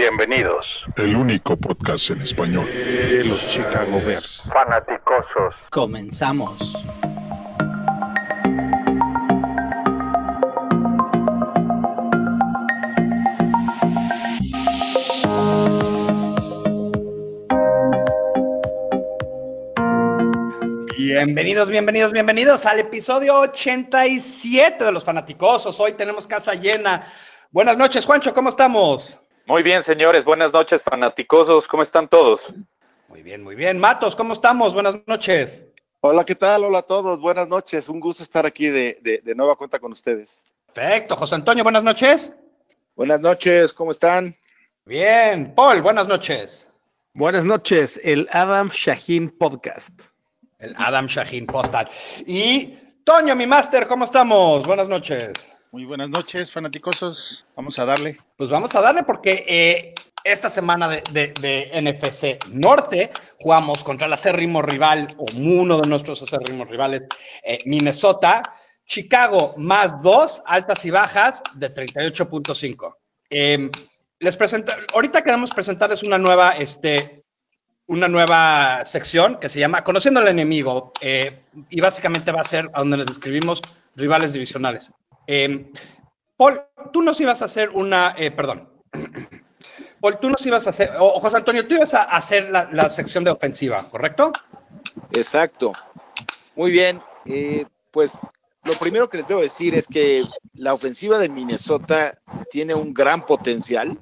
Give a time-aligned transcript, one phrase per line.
[0.00, 0.66] Bienvenidos.
[0.96, 4.42] El único podcast en español de los Chicago Bears.
[4.50, 5.54] Fanaticosos.
[5.68, 6.56] Comenzamos.
[20.96, 25.78] Bienvenidos, bienvenidos, bienvenidos al episodio 87 de los Fanaticosos.
[25.78, 27.06] Hoy tenemos casa llena.
[27.50, 29.20] Buenas noches, Juancho, ¿cómo estamos?
[29.50, 30.24] Muy bien, señores.
[30.24, 31.66] Buenas noches, fanaticosos.
[31.66, 32.40] ¿Cómo están todos?
[33.08, 33.80] Muy bien, muy bien.
[33.80, 34.72] Matos, ¿cómo estamos?
[34.72, 35.64] Buenas noches.
[36.02, 36.62] Hola, ¿qué tal?
[36.62, 37.20] Hola a todos.
[37.20, 37.88] Buenas noches.
[37.88, 40.44] Un gusto estar aquí de, de, de nueva cuenta con ustedes.
[40.72, 41.16] Perfecto.
[41.16, 42.32] José Antonio, buenas noches.
[42.94, 44.36] Buenas noches, ¿cómo están?
[44.84, 45.52] Bien.
[45.56, 46.70] Paul, buenas noches.
[47.14, 50.00] Buenas noches, el Adam Shaheen Podcast.
[50.60, 51.90] El Adam Shaheen Podcast.
[52.24, 54.64] Y Toño, mi máster, ¿cómo estamos?
[54.64, 55.32] Buenas noches.
[55.72, 57.46] Muy buenas noches, fanaticosos.
[57.54, 58.18] Vamos a darle.
[58.36, 64.12] Pues vamos a darle porque eh, esta semana de, de, NFC Norte jugamos contra el
[64.12, 67.06] acérrimo rival, o uno de nuestros acérrimos rivales,
[67.44, 68.42] eh, Minnesota.
[68.84, 72.96] Chicago más dos, altas y bajas de 38.5.
[73.30, 73.70] Eh,
[74.18, 77.22] les presento, ahorita queremos presentarles una nueva, este,
[77.86, 82.68] una nueva sección que se llama Conociendo al enemigo eh, y básicamente va a ser
[82.74, 83.62] donde les describimos
[83.94, 84.90] rivales divisionales.
[85.32, 85.70] Eh,
[86.36, 86.60] Paul,
[86.92, 88.68] tú nos ibas a hacer una, eh, perdón,
[90.00, 92.90] Paul, tú nos ibas a hacer, o José Antonio, tú ibas a hacer la, la
[92.90, 94.32] sección de ofensiva, ¿correcto?
[95.12, 95.70] Exacto.
[96.56, 97.00] Muy bien.
[97.26, 98.18] Eh, pues
[98.64, 102.18] lo primero que les debo decir es que la ofensiva de Minnesota
[102.50, 104.00] tiene un gran potencial.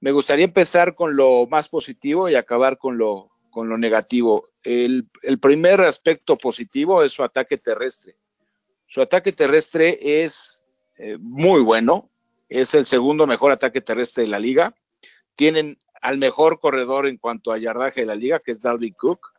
[0.00, 4.48] Me gustaría empezar con lo más positivo y acabar con lo, con lo negativo.
[4.64, 8.16] El, el primer aspecto positivo es su ataque terrestre.
[8.86, 10.64] Su ataque terrestre es
[10.96, 12.10] eh, muy bueno,
[12.48, 14.74] es el segundo mejor ataque terrestre de la liga.
[15.34, 19.32] Tienen al mejor corredor en cuanto a yardaje de la liga, que es Dalvin Cook.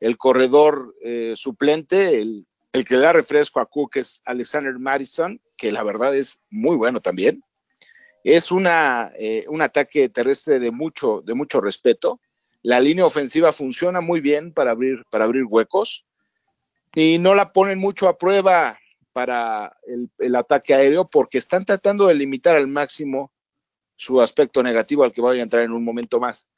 [0.00, 5.40] El corredor eh, suplente, el, el, que le da refresco a Cook, es Alexander Madison,
[5.56, 7.42] que la verdad es muy bueno también.
[8.24, 12.20] Es una, eh, un ataque terrestre de mucho, de mucho respeto.
[12.62, 16.04] La línea ofensiva funciona muy bien para abrir, para abrir huecos
[16.94, 18.78] y no la ponen mucho a prueba
[19.12, 19.76] para
[20.18, 23.32] el, ataque aéreo porque están tratando de limitar al máximo
[23.96, 26.48] su aspecto negativo al que voy a entrar en un momento más.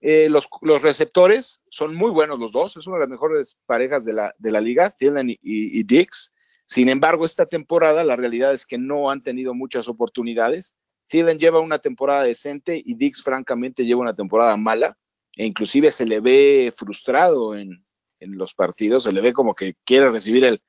[0.00, 4.04] Eh, los, los, receptores son muy buenos los dos, es una de las mejores parejas
[4.04, 6.32] de la, de la liga, Thielen y, y, y, Dix.
[6.66, 10.76] Sin embargo, esta temporada la realidad es que no han tenido muchas oportunidades.
[11.06, 14.96] Thielen lleva una temporada decente y Dix francamente lleva una temporada mala
[15.36, 17.84] e inclusive se le ve frustrado en,
[18.20, 20.62] en los partidos, se le ve como que quiere recibir el,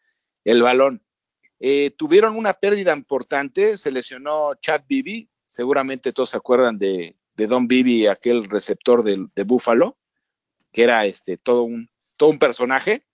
[0.43, 1.03] el balón.
[1.59, 7.47] Eh, tuvieron una pérdida importante, se lesionó Chad Bibi, seguramente todos se acuerdan de, de
[7.47, 9.97] Don Bibi, aquel receptor de, de Buffalo,
[10.71, 13.05] que era este, todo, un, todo un personaje.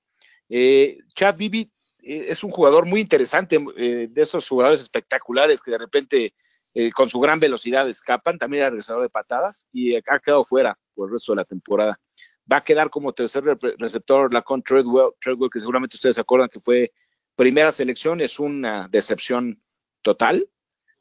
[0.49, 1.71] Eh, Chad Bibi
[2.01, 6.33] eh, es un jugador muy interesante, eh, de esos jugadores espectaculares que de repente
[6.95, 11.07] con su gran velocidad escapan, también era regresador de patadas y ha quedado fuera por
[11.07, 11.99] el resto de la temporada.
[12.51, 13.43] Va a quedar como tercer
[13.77, 16.91] receptor Lacon Treadwell, Treadwell, que seguramente ustedes se acuerdan que fue
[17.35, 19.61] primera selección, es una decepción
[20.01, 20.49] total,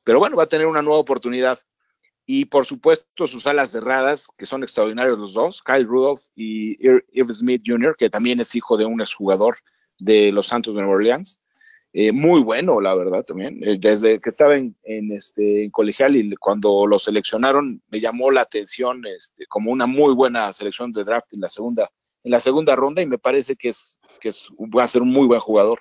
[0.05, 1.59] pero bueno, va a tener una nueva oportunidad.
[2.25, 7.33] Y por supuesto, sus alas cerradas, que son extraordinarios los dos, Kyle Rudolph y Irv
[7.33, 9.57] Smith Jr., que también es hijo de un exjugador
[9.99, 11.41] de los Santos de Nueva Orleans.
[11.95, 13.61] Eh, muy bueno, la verdad, también.
[13.63, 14.75] Eh, desde que estaba en,
[15.13, 20.15] este, en colegial y cuando lo seleccionaron, me llamó la atención este, como una muy
[20.15, 21.91] buena selección de draft en la segunda,
[22.25, 24.31] en la segunda ronda y me parece que, es, que
[24.75, 25.81] va a ser un muy buen jugador.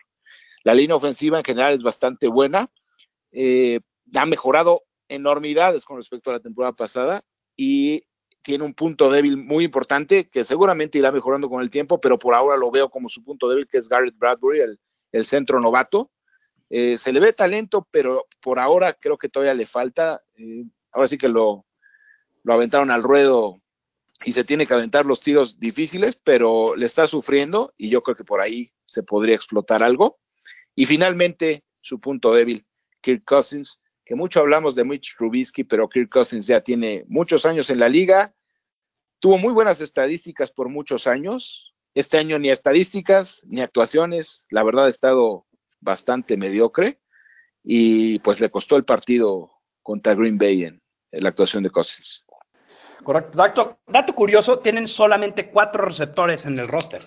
[0.64, 2.70] La línea ofensiva en general es bastante buena.
[3.32, 3.80] Eh,
[4.16, 7.22] ha mejorado enormidades con respecto a la temporada pasada
[7.56, 8.04] y
[8.42, 12.34] tiene un punto débil muy importante que seguramente irá mejorando con el tiempo, pero por
[12.34, 14.80] ahora lo veo como su punto débil, que es Garrett Bradbury, el,
[15.12, 16.12] el centro novato.
[16.70, 20.22] Eh, se le ve talento, pero por ahora creo que todavía le falta.
[20.38, 21.66] Eh, ahora sí que lo,
[22.44, 23.62] lo aventaron al ruedo
[24.24, 28.16] y se tiene que aventar los tiros difíciles, pero le está sufriendo y yo creo
[28.16, 30.20] que por ahí se podría explotar algo.
[30.76, 32.66] Y finalmente, su punto débil,
[33.02, 37.70] Kirk Cousins, que mucho hablamos de Mitch Trubisky, pero Kirk Cousins ya tiene muchos años
[37.70, 38.34] en la liga,
[39.20, 41.74] tuvo muy buenas estadísticas por muchos años.
[41.94, 45.46] Este año ni estadísticas ni actuaciones, la verdad ha estado
[45.80, 47.00] bastante mediocre
[47.64, 49.52] y pues le costó el partido
[49.84, 50.82] contra Green Bay en,
[51.12, 52.26] la actuación de Cousins.
[53.04, 53.38] Correcto.
[53.38, 57.02] Dato, dato, curioso, tienen solamente cuatro receptores en el roster.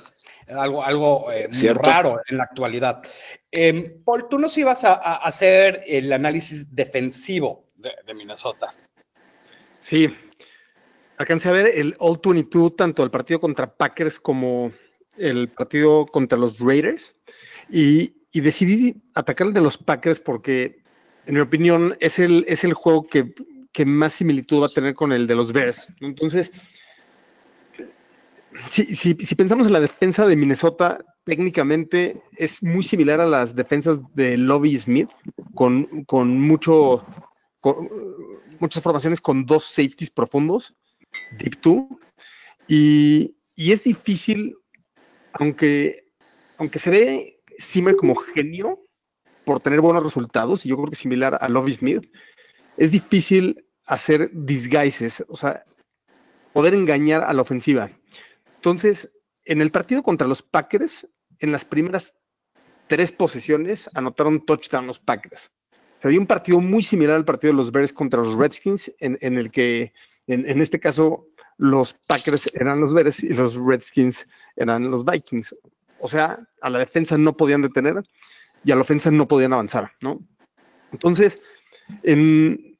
[0.48, 3.02] Algo, algo eh, muy raro en la actualidad.
[3.50, 8.74] Eh, Paul, tú nos ibas a, a, hacer el análisis defensivo de, de Minnesota.
[9.80, 10.14] Sí.
[11.16, 14.72] Alcancé a ver el All 22, tanto el partido contra Packers como
[15.16, 17.16] el partido contra los Raiders.
[17.70, 20.82] Y, y decidí atacar el de los Packers porque,
[21.26, 23.32] en mi opinión, es el, es el juego que,
[23.72, 25.88] que más similitud va a tener con el de los Bears.
[26.00, 26.52] Entonces,
[28.68, 34.00] si, si, pensamos en la defensa de Minnesota, técnicamente es muy similar a las defensas
[34.14, 35.10] de Lobby Smith,
[35.54, 37.04] con, con mucho,
[37.60, 37.88] con,
[38.60, 40.74] muchas formaciones con dos safeties profundos,
[41.38, 41.88] deep two,
[42.68, 44.56] y, y es difícil,
[45.34, 46.06] aunque,
[46.58, 48.80] aunque se ve Zimmer como genio
[49.44, 52.10] por tener buenos resultados, y yo creo que similar a Lobby Smith,
[52.76, 55.64] es difícil hacer disguises, o sea,
[56.52, 57.90] poder engañar a la ofensiva.
[58.64, 59.12] Entonces,
[59.44, 61.06] en el partido contra los Packers,
[61.40, 62.14] en las primeras
[62.86, 65.50] tres posesiones anotaron touchdown los Packers.
[66.02, 69.50] Había un partido muy similar al partido de los Bears contra los Redskins, en, el
[69.50, 69.92] que,
[70.28, 71.26] en, este caso,
[71.58, 74.26] los Packers eran los Bears y los Redskins
[74.56, 75.54] eran los Vikings.
[76.00, 78.02] O sea, a la defensa no podían detener
[78.64, 80.26] y a la ofensa no podían avanzar, ¿no?
[80.90, 81.38] Entonces,
[82.02, 82.78] en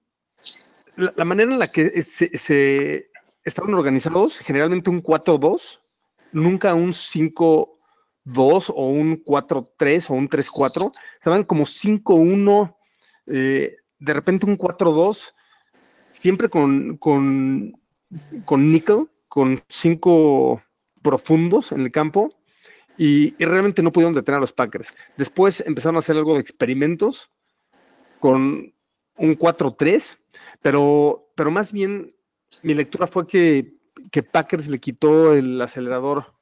[0.97, 3.11] la, manera en la que se
[3.45, 5.81] estaban organizados, generalmente un 4-2,
[6.33, 7.69] nunca un 5-2
[8.75, 12.77] o un 4-3 o un 3-4, estaban como 5-1,
[13.27, 15.35] eh, de repente un 4-2,
[16.11, 17.81] siempre con, con,
[18.45, 20.63] con nickel, con 5
[21.03, 22.35] profundos en el campo,
[22.97, 24.95] y, y, realmente no pudieron detener a los Packers.
[25.17, 27.29] Después empezaron a hacer algo de experimentos
[28.21, 28.73] con
[29.17, 30.17] un 4-3,
[30.63, 32.14] pero, pero más bien
[32.63, 33.75] mi lectura fue que,
[34.31, 36.35] Packers le quitó el acelerador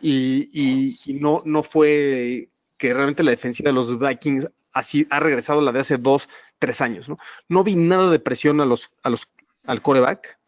[0.00, 5.70] y, no, no fue que realmente la defensiva de los Vikings así ha regresado la
[5.70, 6.28] de hace dos,
[6.58, 7.08] tres años.
[7.08, 7.18] No,
[7.48, 9.28] no vi nada de presión a los, a los,
[9.66, 10.38] al coreback.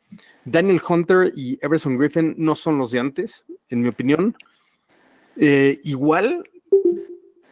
[0.45, 4.37] Daniel Hunter y Everson Griffin no son los de antes, en mi opinión.
[5.37, 6.49] Eh, igual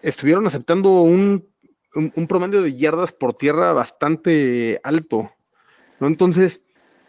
[0.02, 1.46] estuvieron aceptando un,
[1.94, 5.32] un, un, promedio de yardas por tierra bastante alto.
[6.00, 6.06] ¿no?
[6.06, 6.60] Entonces,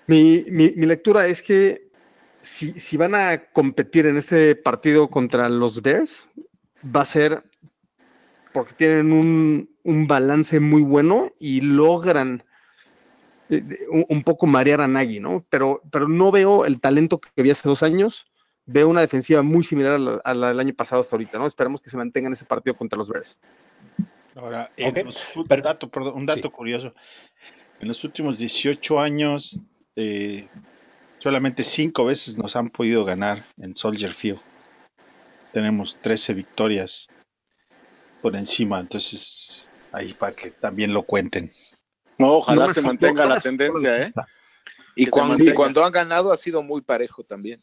[0.07, 1.89] mi, mi, mi lectura es que
[2.41, 6.27] si, si, van a competir en este partido contra los Bears,
[6.83, 7.43] va a ser
[8.53, 12.43] porque tienen un, un balance muy bueno y logran
[13.49, 15.45] eh, un, un, poco marear a Nagy, ¿no?
[15.49, 18.27] Pero, pero no veo el talento que había hace dos años.
[18.65, 21.47] Veo una defensiva muy similar a la, a la del año pasado hasta ahorita, ¿no?
[21.47, 23.37] Esperamos que se mantengan ese partido contra los Bears.
[24.35, 25.03] Ahora, okay.
[25.03, 26.49] los, un dato, perdón, un dato sí.
[26.49, 26.93] curioso.
[27.79, 29.59] En los últimos 18 años,
[29.95, 30.47] eh,
[31.19, 34.39] solamente cinco veces nos han podido ganar en Soldier Field.
[35.51, 37.07] Tenemos 13 victorias
[38.21, 41.51] por encima, entonces ahí para que también lo cuenten.
[42.17, 44.13] No, ojalá no se mantenga la tendencia, ¿eh?
[44.95, 47.59] Y cuando, y cuando, han ganado ha sido muy parejo también.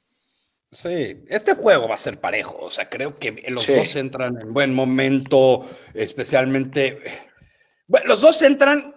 [0.73, 3.75] Sí, este juego va a ser parejo, o sea, creo que los sí.
[3.75, 7.03] dos entran en buen momento, especialmente...
[7.88, 8.94] Bueno, los dos entran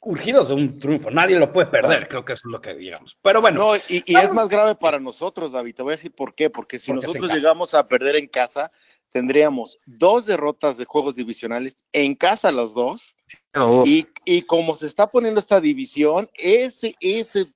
[0.00, 1.10] urgidos de un triunfo.
[1.10, 3.18] Nadie lo puede perder, creo que eso es lo que digamos.
[3.22, 3.58] Pero bueno.
[3.60, 5.74] No, y, y es más grave para nosotros, David.
[5.74, 6.50] Te voy a decir por qué.
[6.50, 8.72] Porque si Porque nosotros llegamos a perder en casa,
[9.10, 13.16] tendríamos dos derrotas de juegos divisionales en casa los dos.
[13.54, 13.84] Oh.
[13.86, 17.52] Y, y, como se está poniendo esta división, ese, ese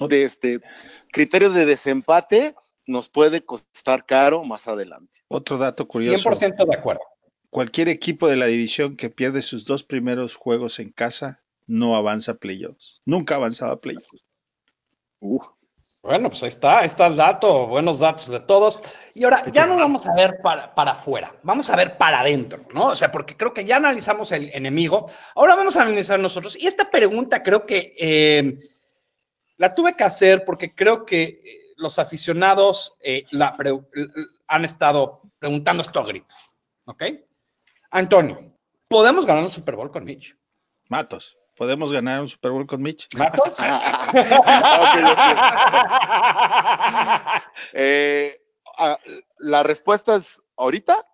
[0.00, 0.60] de este
[1.12, 2.54] criterio de desempate
[2.86, 5.20] nos puede costar caro más adelante.
[5.28, 6.28] Otro dato curioso.
[6.30, 7.00] 100% de acuerdo.
[7.50, 12.32] Cualquier equipo de la división que pierde sus dos primeros juegos en casa no avanza
[12.32, 13.00] a playoffs.
[13.04, 14.24] Nunca ha avanzado a playoffs.
[15.20, 15.40] Uh.
[16.04, 18.78] Bueno, pues ahí está, ahí está el dato, buenos datos de todos.
[19.14, 22.62] Y ahora ya no vamos a ver para, para afuera, vamos a ver para adentro,
[22.74, 22.88] ¿no?
[22.88, 26.56] O sea, porque creo que ya analizamos el enemigo, ahora vamos a analizar nosotros.
[26.60, 28.58] Y esta pregunta creo que eh,
[29.56, 33.56] la tuve que hacer porque creo que los aficionados eh, la
[34.48, 36.50] han estado preguntando esto a gritos,
[36.84, 37.02] ¿ok?
[37.92, 40.36] Antonio, ¿podemos ganar un Super Bowl con Mitch?
[40.90, 41.38] Matos.
[41.56, 43.06] ¿Podemos ganar un Super Bowl con Mitch?
[43.16, 43.48] ¿Matos?
[43.54, 45.36] okay, okay.
[47.72, 48.40] Eh,
[48.78, 48.96] uh,
[49.38, 51.06] la respuesta es ahorita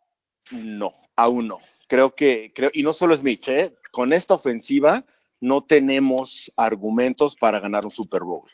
[0.50, 1.58] no, aún no.
[1.86, 3.74] Creo que, creo, y no solo es Mitch, ¿eh?
[3.90, 5.04] con esta ofensiva
[5.40, 8.48] no tenemos argumentos para ganar un Super Bowl,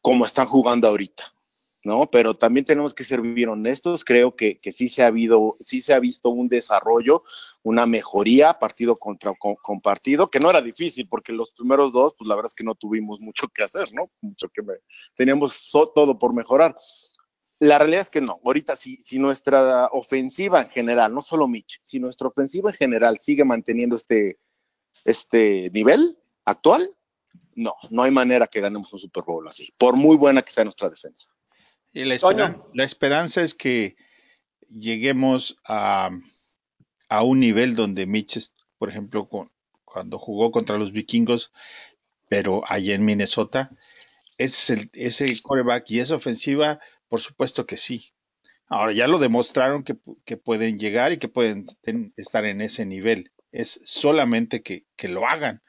[0.00, 1.24] como están jugando ahorita.
[1.84, 2.10] ¿No?
[2.10, 5.82] Pero también tenemos que ser bien honestos, creo que, que sí, se ha habido, sí
[5.82, 7.24] se ha visto un desarrollo,
[7.62, 12.14] una mejoría partido contra con, con, partido, que no era difícil, porque los primeros dos,
[12.16, 14.10] pues la verdad es que no tuvimos mucho que hacer, ¿no?
[14.20, 14.74] Mucho que me,
[15.14, 16.76] teníamos todo por mejorar.
[17.58, 21.78] La realidad es que no, ahorita si, si nuestra ofensiva en general, no solo Mitch,
[21.82, 24.38] si nuestra ofensiva en general sigue manteniendo este,
[25.04, 26.90] este nivel actual,
[27.54, 30.64] no, no hay manera que ganemos un Super Bowl así, por muy buena que sea
[30.64, 31.31] nuestra defensa.
[31.92, 33.96] Y la esperanza, la esperanza es que
[34.68, 36.10] lleguemos a,
[37.08, 39.50] a, un nivel donde Mitch, por ejemplo, con,
[39.84, 41.52] cuando jugó contra los vikingos,
[42.28, 43.70] pero allá en Minnesota,
[44.38, 48.12] ese, es el, ese quarterback y esa ofensiva, por supuesto que sí.
[48.68, 51.66] Ahora ya lo demostraron que, que pueden llegar y que pueden
[52.16, 53.30] estar en ese nivel.
[53.50, 55.62] Es solamente que, que lo hagan.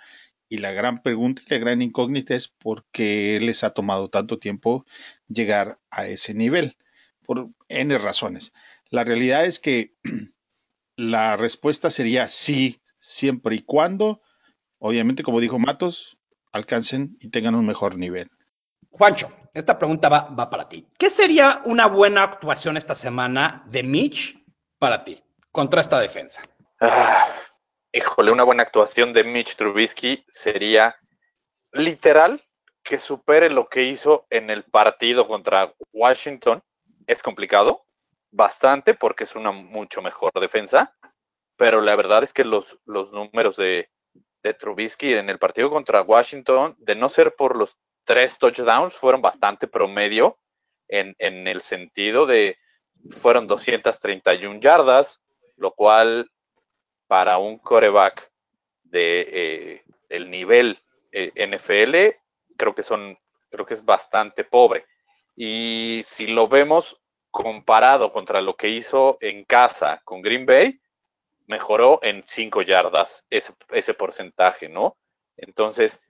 [0.54, 4.38] Y la gran pregunta y la gran incógnita es por qué les ha tomado tanto
[4.38, 4.86] tiempo
[5.28, 6.78] llegar a ese nivel,
[7.26, 8.54] por N razones.
[8.92, 9.96] La realidad es que
[10.96, 14.22] la respuesta sería sí, siempre y cuando,
[14.78, 16.20] obviamente, como dijo Matos,
[16.52, 18.30] alcancen y tengan un mejor nivel.
[18.92, 20.86] Juancho, esta pregunta va, va para ti.
[21.00, 24.38] ¿Qué sería una buena actuación esta semana de Mitch
[24.78, 25.20] para ti
[25.52, 26.44] contra esta defensa?
[26.80, 27.43] Ah,
[27.94, 30.98] híjole, una buena actuación de Mitch Trubisky sería
[31.72, 32.44] literal
[32.84, 36.62] que supere lo que hizo en el partido contra Washington.
[37.06, 37.86] Es complicado,
[38.32, 40.96] bastante, porque es una mucho mejor defensa,
[41.56, 43.90] pero la verdad es que los, los números de,
[44.42, 49.22] de Trubisky en el partido contra Washington, de no ser por los tres touchdowns, fueron
[49.22, 50.40] bastante promedio
[50.88, 52.58] en, en el sentido de
[53.12, 55.22] fueron 231 yardas,
[55.58, 56.30] lo cual
[57.14, 58.28] para un coreback
[58.86, 60.80] de eh, el nivel
[61.12, 62.18] eh, NFL,
[62.58, 63.20] creo que son,
[63.52, 64.88] creo que es bastante pobre.
[65.36, 70.82] Y si lo vemos comparado contra lo que hizo en casa con Green Bay,
[71.46, 74.98] mejoró en 5 yardas ese, ese porcentaje, ¿no?
[75.38, 76.02] Entonces,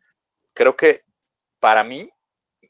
[0.54, 1.04] creo que
[1.60, 2.10] para mí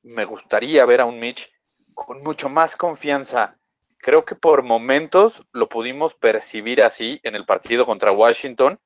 [0.02, 1.52] me gustaría ver a un Mitch
[1.94, 3.60] con mucho más confianza
[4.04, 8.78] Creo que por momentos lo pudimos percibir así en el partido contra Washington,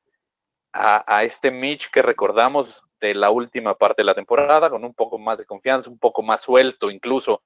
[0.72, 5.18] a, este Mitch que recordamos de la última parte de la temporada, con un poco
[5.18, 7.42] más de confianza, un poco más suelto, incluso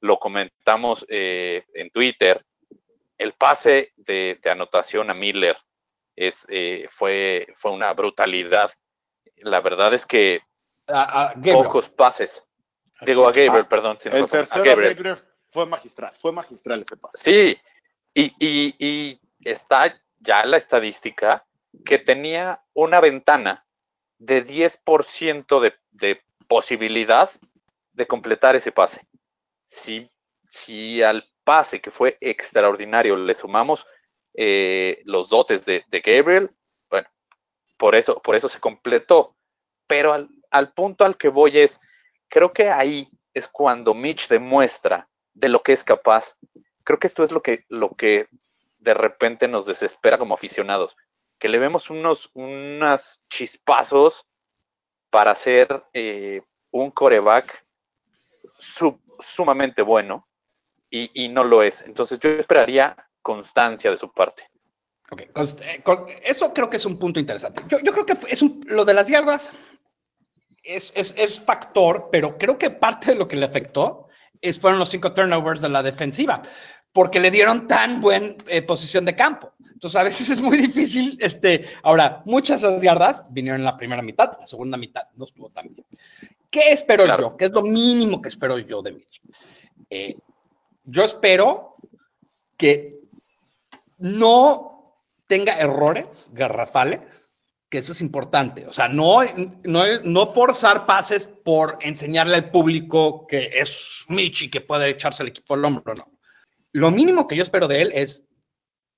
[0.00, 2.42] lo comentamos eh, en Twitter.
[3.18, 5.58] El pase de, anotación a Miller
[6.16, 8.70] es, eh, fue, fue una brutalidad.
[9.36, 10.40] La verdad es que
[11.52, 12.42] pocos pases.
[13.02, 13.98] Digo a Gabriel, perdón.
[14.04, 15.16] el tercero
[15.50, 17.18] fue magistral, fue magistral ese pase.
[17.22, 17.58] Sí,
[18.14, 21.44] y, y, y está ya la estadística
[21.84, 23.66] que tenía una ventana
[24.18, 27.30] de 10% de, de posibilidad
[27.92, 29.06] de completar ese pase.
[29.66, 30.10] Si,
[30.50, 33.86] si al pase, que fue extraordinario, le sumamos
[34.34, 36.50] eh, los dotes de, de, Gabriel,
[36.88, 37.08] bueno,
[37.76, 39.36] por eso, por eso se completó.
[39.86, 41.80] Pero al, al punto al que voy es,
[42.28, 45.08] creo que ahí es cuando Mitch demuestra
[45.40, 46.36] de lo que es capaz.
[46.84, 48.28] Creo que esto es lo que, lo que
[48.78, 50.96] de repente nos desespera como aficionados,
[51.38, 52.30] que le vemos unos,
[53.30, 54.26] chispazos
[55.08, 57.64] para ser eh, un coreback
[59.20, 60.26] sumamente bueno
[60.90, 61.82] y, no lo es.
[61.82, 64.48] Entonces yo esperaría constancia de su parte.
[65.16, 65.30] Eh,
[66.24, 67.62] eso creo que es un punto interesante.
[67.68, 69.52] Yo, creo que es lo de las yardas
[70.62, 74.09] es, es, es, factor, pero creo que parte de lo que le afectó
[74.60, 76.42] fueron los cinco turnovers de la defensiva,
[76.92, 79.52] porque le dieron tan buena eh, posición de campo.
[79.72, 81.16] Entonces, a veces es muy difícil.
[81.20, 85.24] Este, ahora, muchas de esas yardas vinieron en la primera mitad, la segunda mitad no
[85.24, 85.86] estuvo tan bien.
[86.50, 87.36] ¿Qué espero yo?
[87.36, 89.20] ¿Qué es lo mínimo que espero yo de Mitch?
[89.88, 90.16] Eh,
[90.84, 91.76] yo espero
[92.56, 92.98] que
[93.98, 94.96] no
[95.28, 97.29] tenga errores garrafales
[97.70, 98.66] que eso es importante.
[98.66, 99.20] O sea, no,
[99.62, 105.22] no, no forzar pases por enseñarle al público que es Mitch y que puede echarse
[105.22, 106.10] el equipo al hombro, no.
[106.72, 108.26] Lo mínimo que yo espero de él es,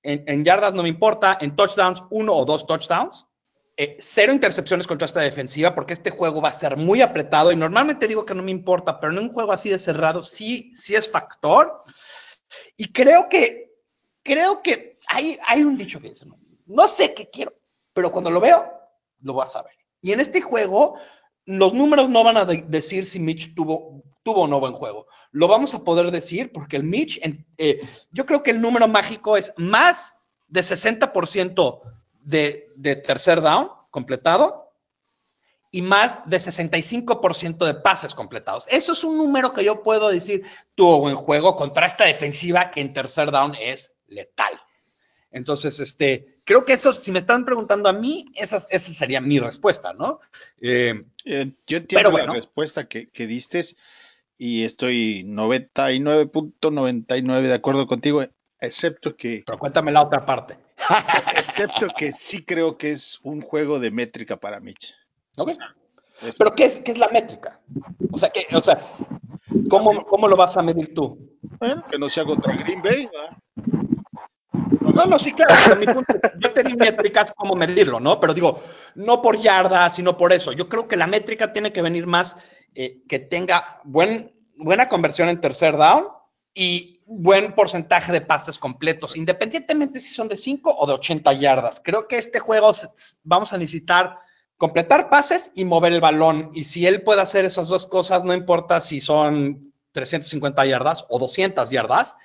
[0.02, 3.26] en, yardas no me importa, en touchdowns, uno o dos touchdowns,
[3.76, 7.56] eh, cero intercepciones contra esta defensiva, porque este juego va a ser muy apretado y
[7.56, 10.94] normalmente digo que no me importa, pero en un juego así de cerrado sí, sí
[10.94, 11.82] es factor.
[12.76, 13.70] Y creo que,
[14.22, 16.36] creo que hay, hay un dicho que dice, no,
[16.66, 17.52] no sé qué quiero,
[17.92, 18.70] pero cuando lo veo,
[19.20, 19.72] lo voy a saber.
[20.00, 20.96] Y en este juego,
[21.46, 25.06] los números no van a decir si Mitch tuvo, tuvo o no buen juego.
[25.30, 27.20] Lo vamos a poder decir porque el Mitch,
[27.58, 27.80] eh,
[28.10, 30.14] yo creo que el número mágico es más
[30.48, 31.80] de 60%
[32.20, 34.62] de, de tercer down completado
[35.70, 38.66] y más de 65% de pases completados.
[38.68, 40.44] Eso es un número que yo puedo decir
[40.74, 44.60] tuvo buen juego contra esta defensiva que en tercer down es letal.
[45.30, 49.38] Entonces, este, creo que eso, si me están preguntando a mí, esa, esa sería mi
[49.38, 50.20] respuesta, ¿no?
[50.60, 53.62] Eh, eh, yo entiendo la respuesta que, que diste
[54.38, 58.24] y estoy 99.99 de acuerdo contigo,
[58.60, 59.42] excepto que...
[59.46, 60.58] Pero cuéntame la otra parte.
[61.36, 64.94] excepto que sí creo que es un juego de métrica para Mitch.
[65.36, 65.52] Ok.
[66.38, 67.60] Pero ¿qué es, qué es la métrica?
[68.10, 68.80] O sea, ¿qué, o sea
[69.68, 71.18] ¿cómo, ¿cómo lo vas a medir tú?
[71.58, 73.08] Bueno, que no sea contra Green Bay.
[74.94, 75.76] No, no, sí, claro.
[75.76, 78.20] Mi punto, yo te di métricas cómo medirlo, ¿no?
[78.20, 78.62] Pero digo,
[78.94, 80.52] no por yardas, sino por eso.
[80.52, 82.36] Yo creo que la métrica tiene que venir más
[82.74, 86.06] eh, que tenga buen, buena conversión en tercer down
[86.54, 91.80] y buen porcentaje de pases completos, independientemente si son de 5 o de 80 yardas.
[91.82, 92.70] Creo que este juego
[93.22, 94.18] vamos a necesitar
[94.56, 96.50] completar pases y mover el balón.
[96.54, 101.18] Y si él puede hacer esas dos cosas, no importa si son 350 yardas o
[101.18, 102.16] 200 yardas,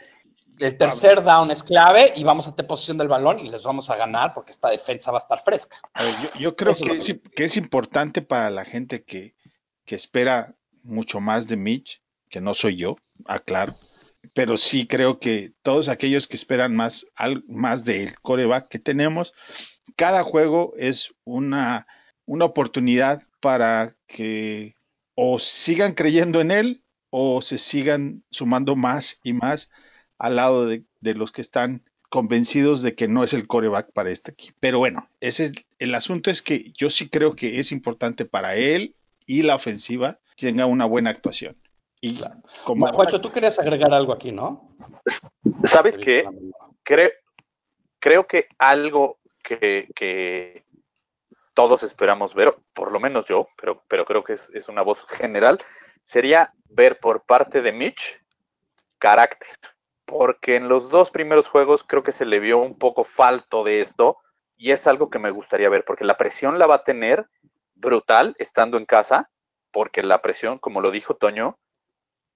[0.59, 3.89] el tercer down es clave y vamos a tener posición del balón y les vamos
[3.89, 5.77] a ganar porque esta defensa va a estar fresca.
[6.39, 9.35] yo, creo que es, que es, importante para la gente que,
[9.85, 13.77] que, espera mucho más de Mitch, que no soy yo, aclaro,
[14.33, 17.05] pero sí creo que todos aquellos que esperan más,
[17.47, 19.33] más del coreback que tenemos,
[19.95, 21.87] cada juego es una,
[22.25, 24.75] una oportunidad para que
[25.15, 29.69] o sigan creyendo en él o se sigan sumando más y más
[30.17, 34.31] al lado de, los que están convencidos de que no es el coreback para este
[34.31, 34.57] equipo.
[34.59, 38.95] Pero bueno, ese el asunto es que yo sí creo que es importante para él
[39.25, 41.57] y la ofensiva que tenga una buena actuación.
[41.99, 42.21] Y
[42.63, 44.75] como Juancho, tú querías agregar algo aquí, ¿no?
[45.63, 46.25] ¿Sabes qué?
[46.83, 47.09] Creo,
[47.99, 50.63] creo que algo que, que,
[51.53, 55.03] todos esperamos ver, por lo menos yo, pero, pero creo que es, es una voz
[55.07, 55.59] general,
[56.05, 58.21] sería ver por parte de Mitch
[58.99, 59.49] carácter
[60.07, 63.81] porque en los dos primeros juegos creo que se le vio un poco falto de
[63.81, 64.17] esto
[64.55, 67.27] y es algo que me gustaría ver, porque la presión la va a tener
[67.75, 69.29] brutal estando en casa,
[69.69, 71.59] porque la presión, como lo dijo Toño,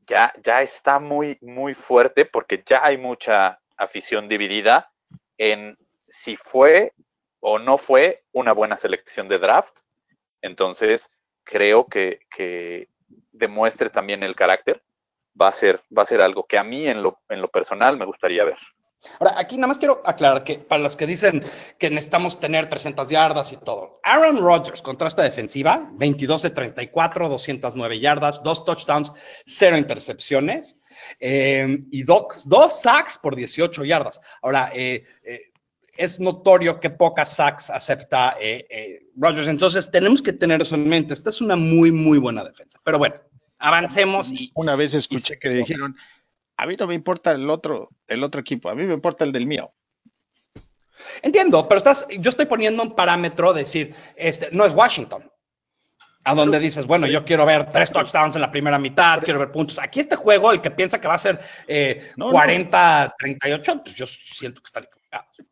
[0.05, 4.91] ya, ya está muy, muy fuerte, porque ya hay mucha afición dividida
[5.37, 5.77] en
[6.09, 6.91] si fue
[7.39, 9.77] o no fue una buena selección de draft.
[10.41, 11.09] Entonces,
[11.45, 12.89] creo que, que
[13.31, 14.83] demuestre también el carácter
[15.39, 17.97] va a ser, va a ser algo que a mí en lo, en lo personal
[17.97, 18.57] me gustaría ver.
[19.19, 21.43] Ahora, aquí nada más quiero aclarar que para los que dicen
[21.79, 27.29] que necesitamos tener 300 yardas y todo, Aaron Rodgers contra esta defensiva, 22 de 34,
[27.29, 29.11] 209 yardas, dos touchdowns,
[29.45, 30.79] cero intercepciones
[31.19, 34.21] eh, y dos, dos sacks por 18 yardas.
[34.43, 35.51] Ahora, eh, eh,
[35.97, 38.37] es notorio que pocas sacks acepta
[39.17, 41.13] Rodgers, entonces tenemos que tener eso en mente.
[41.13, 42.79] Esta es una muy, muy buena defensa.
[42.83, 43.15] Pero bueno,
[43.61, 44.51] avancemos y...
[44.55, 45.95] Una vez escuché que dijeron,
[46.57, 49.31] a mí no me importa el otro, el otro equipo, a mí me importa el
[49.31, 49.73] del mío.
[51.21, 55.31] Entiendo, pero estás, yo estoy poniendo un parámetro, decir, este, no es Washington,
[56.23, 59.51] a donde dices, bueno, yo quiero ver tres touchdowns en la primera mitad, quiero ver
[59.51, 59.79] puntos.
[59.79, 64.67] Aquí este juego, el que piensa que va a ser 40-38, pues yo siento que
[64.67, 64.87] está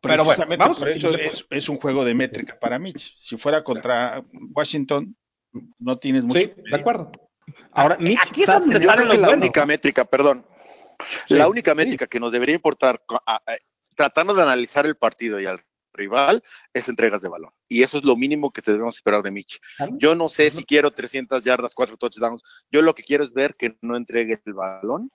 [0.00, 3.16] Pero bueno, vamos por eso es, es, un juego de métrica para Mitch.
[3.16, 4.22] Si fuera contra
[4.54, 5.16] Washington,
[5.78, 6.40] no tienes mucho.
[6.40, 7.10] Sí, de acuerdo.
[7.72, 10.46] Ahora, aquí es donde la única métrica, perdón.
[11.28, 13.02] La única métrica que nos debería importar
[13.94, 15.60] tratando de analizar el partido y al
[15.92, 17.52] rival es entregas de balón.
[17.68, 19.60] Y eso es lo mínimo que debemos esperar de Mitch.
[19.98, 22.42] Yo no sé si quiero 300 yardas, 4 touchdowns.
[22.70, 25.10] Yo lo que quiero es ver que no entregue el balón,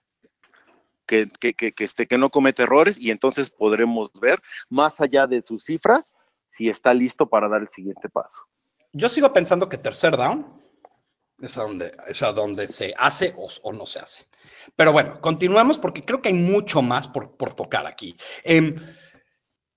[1.05, 5.27] que, que, que, que, este, que no cometa errores y entonces podremos ver, más allá
[5.27, 8.41] de sus cifras, si está listo para dar el siguiente paso.
[8.91, 10.64] Yo sigo pensando que tercer down
[11.39, 14.25] es a donde, es a donde se hace o, no se hace.
[14.75, 18.17] Pero bueno, continuamos porque creo que hay mucho más por, por tocar aquí.
[18.43, 18.75] Em,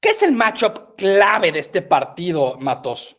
[0.01, 3.17] ¿Qué es el matchup clave de este partido, Matos?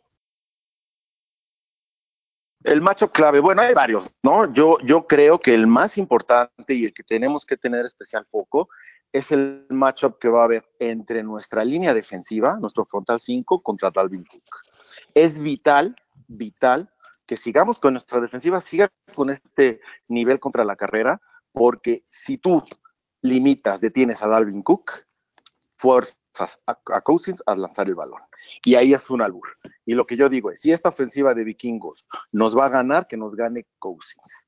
[2.63, 4.52] El matchup clave, bueno, hay varios, ¿no?
[4.54, 8.69] Yo, yo creo que el más importante y el que tenemos que tener especial foco
[9.12, 13.91] es el matchup que va a haber entre nuestra línea defensiva, nuestro frontal 5, contra
[13.91, 14.43] Dalvin Cook.
[15.15, 15.95] Es vital,
[16.28, 16.89] vital
[17.30, 22.63] que sigamos con nuestra defensiva, siga con este nivel contra la carrera, porque si tú
[23.22, 24.94] limitas, detienes a Dalvin Cook,
[25.78, 28.24] fuerzas a, Cousins a lanzar el balón.
[28.65, 29.48] Y ahí es un albur.
[29.86, 33.06] Y lo que yo digo es, si esta ofensiva de vikingos nos va a ganar,
[33.06, 34.48] que nos gane Cousins.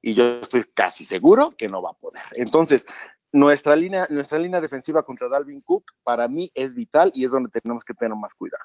[0.00, 2.22] Y yo estoy casi seguro que no va a poder.
[2.32, 2.86] Entonces,
[3.32, 7.50] nuestra línea, nuestra línea defensiva contra Dalvin Cook, para mí es vital y es donde
[7.50, 8.64] tenemos que tener más cuidado.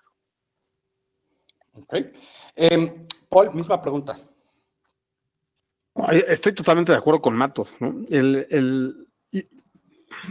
[2.55, 4.19] Em, Paul, misma pregunta.
[6.27, 7.95] Estoy totalmente de acuerdo con Matos, ¿no?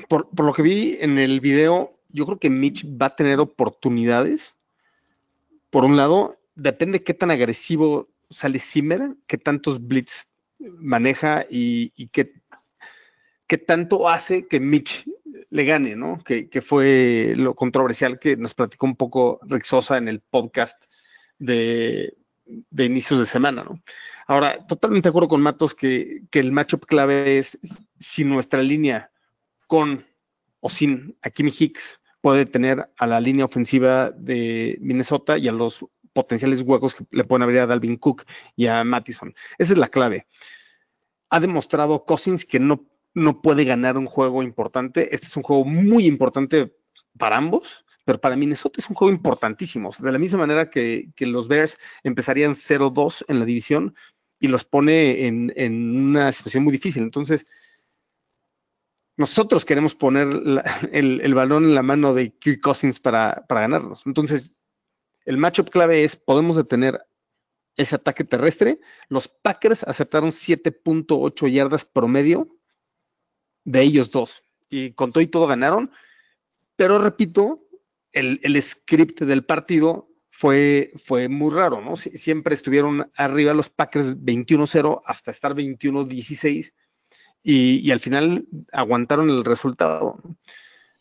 [0.09, 4.55] Por, lo que vi en el video, yo creo que Mitch va a tener oportunidades.
[5.71, 12.33] Por un lado, depende qué tan agresivo sale Zimmer, qué tantos blitz maneja y, qué,
[13.67, 15.09] tanto hace que Mitch
[15.51, 16.19] le gane, ¿no?
[16.25, 20.85] Que, que, fue lo controversial que nos platicó un poco Rexosa en el podcast
[21.39, 23.83] de de inicios de semana, ¿no?
[24.27, 27.59] Ahora, totalmente de acuerdo con Matos que, que el matchup clave es
[27.99, 29.11] si nuestra línea
[29.67, 30.07] con
[30.61, 35.85] o sin Akimi Hicks puede tener a la línea ofensiva de Minnesota y a los
[36.13, 38.25] potenciales huecos que le pueden abrir a Dalvin Cook
[38.57, 39.35] y a Mattison.
[39.57, 40.27] Esa es la clave.
[41.31, 45.15] Ha demostrado Cousins que no, no puede ganar un juego importante.
[45.15, 46.75] Este es un juego muy importante
[47.17, 49.91] para ambos, pero para Minnesota es un juego importantísimo.
[49.99, 53.95] De la misma manera que, los Bears empezarían 0-2 en la división
[54.41, 55.53] y los pone en,
[55.95, 57.03] una situación muy difícil.
[57.03, 57.47] Entonces,
[59.19, 60.27] nosotros queremos poner
[60.91, 64.07] el, balón en la mano de Kirk Cousins para, para ganarnos.
[64.07, 64.53] Entonces,
[65.27, 66.99] el matchup clave es, podemos detener
[67.77, 68.81] ese ataque terrestre.
[69.11, 72.57] Los Packers aceptaron 7.8 yardas promedio
[73.65, 74.45] de ellos dos.
[74.71, 75.91] Y con todo y todo ganaron.
[76.75, 77.68] Pero repito,
[78.13, 81.97] el, script del partido fue, fue muy raro, ¿no?
[81.97, 86.73] siempre estuvieron arriba los Packers 21-0 hasta estar 21-16
[87.43, 90.21] y, y, al final aguantaron el resultado.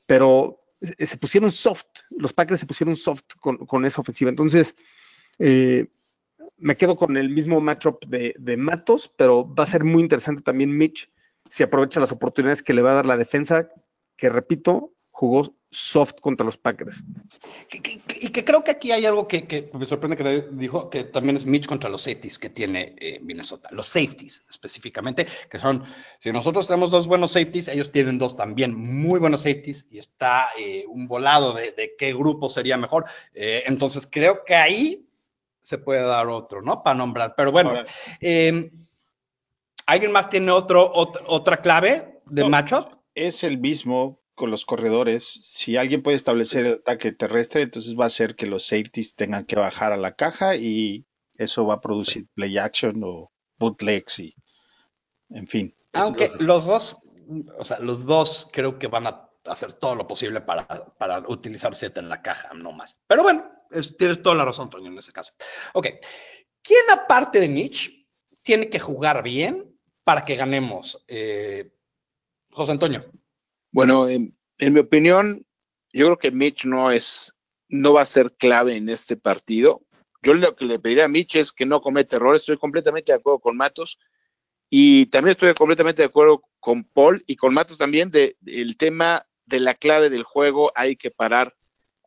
[0.05, 4.29] Pero se pusieron soft, los Packers se pusieron soft con, esa ofensiva.
[4.29, 4.75] Entonces,
[5.39, 5.87] eh,
[6.57, 10.41] me quedo con el mismo matchup de, de, Matos, pero va a ser muy interesante
[10.41, 11.11] también Mitch
[11.49, 13.69] si aprovecha las oportunidades que le va a dar la defensa,
[14.15, 17.03] que repito, jugó soft contra los Packers.
[18.21, 21.47] Y que, creo que aquí hay algo que, me sorprende que dijo, que también es
[21.47, 23.67] Mitch contra los safeties que tiene eh, Minnesota.
[23.71, 25.83] Los safeties específicamente, que son,
[26.19, 30.49] si nosotros tenemos dos buenos safeties, ellos tienen dos también muy buenos safeties y está
[30.55, 33.05] eh, un volado de, qué grupo sería mejor.
[33.33, 35.09] Eh, entonces creo que ahí
[35.63, 36.83] se puede dar otro, ¿no?
[36.83, 37.33] Para nombrar.
[37.35, 37.73] Pero bueno,
[38.21, 38.69] em,
[39.87, 42.99] ¿alguien más tiene otro, otra clave de matchup?
[43.15, 48.05] Es el mismo con los corredores, si alguien puede establecer el ataque terrestre, entonces va
[48.05, 51.81] a ser que los safeties tengan que bajar a la caja y eso va a
[51.81, 54.35] producir play action o bootlegs y
[55.31, 55.75] en fin.
[55.93, 56.99] Aunque los dos,
[57.57, 61.75] o sea, los dos creo que van a hacer todo lo posible para, para utilizar
[61.75, 62.95] Z en la caja, no más.
[63.07, 63.43] Pero bueno,
[63.97, 65.33] tienes toda la razón, Toño, en ese caso.
[65.73, 65.87] Ok.
[66.61, 68.07] ¿Quién aparte de Mitch
[68.43, 71.03] tiene que jugar bien para que ganemos?
[71.07, 71.71] Eh,
[72.51, 73.11] José Antonio.
[73.77, 75.45] Bueno, en, mi opinión,
[75.93, 77.35] yo creo que Mitch no es,
[77.69, 79.83] no va a ser clave en este partido.
[80.23, 82.41] Yo lo que le pediría a Mitch es que no cometa errores.
[82.41, 83.99] Estoy completamente de acuerdo con Matos
[84.67, 89.27] y también estoy completamente de acuerdo con Paul y con Matos también de, el tema
[89.45, 90.71] de la clave del juego.
[90.73, 91.55] Hay que parar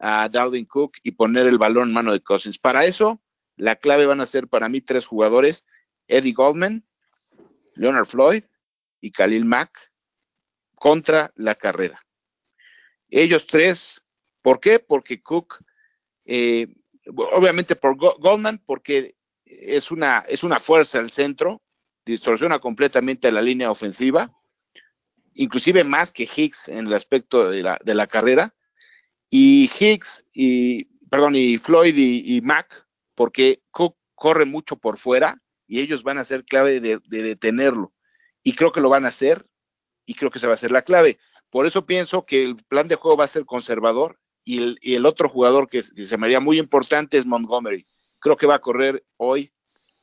[0.00, 2.58] a Dalvin Cook y poner el balón en mano de Cousins.
[2.58, 3.22] Para eso,
[3.54, 5.64] la clave van a ser para mí tres jugadores:
[6.08, 6.84] Eddie Goldman,
[7.76, 8.42] Leonard Floyd
[9.00, 9.89] y Khalil Mack
[10.80, 12.02] contra la carrera.
[13.10, 14.02] Ellos tres,
[14.40, 14.78] ¿por qué?
[14.78, 15.62] Porque Cook,
[16.24, 16.68] eh,
[17.04, 19.14] obviamente por Goldman, porque
[19.44, 21.60] es una, es una fuerza al centro,
[22.06, 24.34] distorsiona completamente la línea ofensiva,
[25.34, 28.54] inclusive más que Hicks en el aspecto de la, de la carrera,
[29.28, 35.80] y Hicks y, perdón, y Floyd y, Mac, porque Cook corre mucho por fuera y
[35.80, 37.92] ellos van a ser clave de detenerlo.
[38.42, 39.49] Y creo que lo van a hacer
[40.10, 41.20] y creo que se va a ser la clave.
[41.50, 45.28] Por eso pienso que el plan de juego va a ser conservador y el, otro
[45.28, 47.86] jugador que, se me haría muy importante es Montgomery.
[48.18, 49.52] Creo que va a correr hoy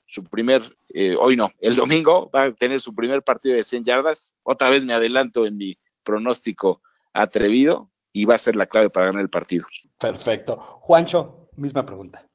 [0.05, 0.61] su primer,
[0.93, 4.33] eh, hoy no, el domingo va a tener su primer partido de 100 yardas.
[4.43, 9.07] Otra vez me adelanto en mi pronóstico atrevido y va a ser la clave para
[9.07, 9.67] ganar el partido.
[9.99, 10.55] Perfecto.
[10.55, 12.25] Juancho, misma pregunta.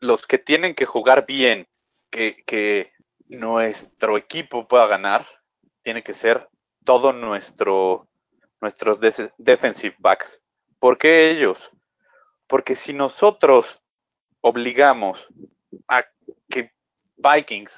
[0.00, 1.68] Los que tienen que jugar bien,
[2.08, 2.92] que, que
[3.26, 5.26] nuestro equipo pueda ganar,
[5.88, 6.46] tiene que ser
[6.84, 8.06] todo nuestro
[8.60, 9.00] nuestros
[9.38, 10.38] defensive backs.
[10.78, 11.56] ¿Por qué ellos?
[12.46, 13.80] Porque si nosotros
[14.42, 15.26] obligamos
[15.88, 16.04] a
[16.50, 16.72] que
[17.16, 17.72] Vikings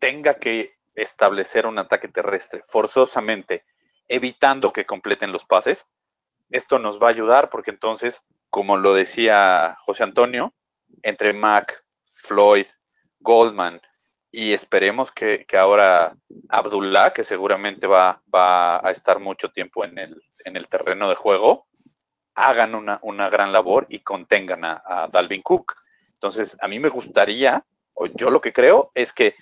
[0.00, 3.64] tenga que establecer un ataque terrestre forzosamente,
[4.08, 5.86] evitando que completen los pases,
[6.50, 10.52] esto nos va a ayudar porque entonces, como lo decía José Antonio,
[11.04, 12.66] entre Mac, Floyd,
[13.20, 13.80] Goldman,
[14.34, 16.16] y esperemos que, ahora
[16.48, 21.14] Abdullah, que seguramente va, va, a estar mucho tiempo en el, en el terreno de
[21.14, 21.66] juego,
[22.34, 25.74] hagan una, una gran labor y contengan a, Dalvin Cook.
[26.14, 29.36] Entonces, a mí me gustaría, o yo lo que creo es que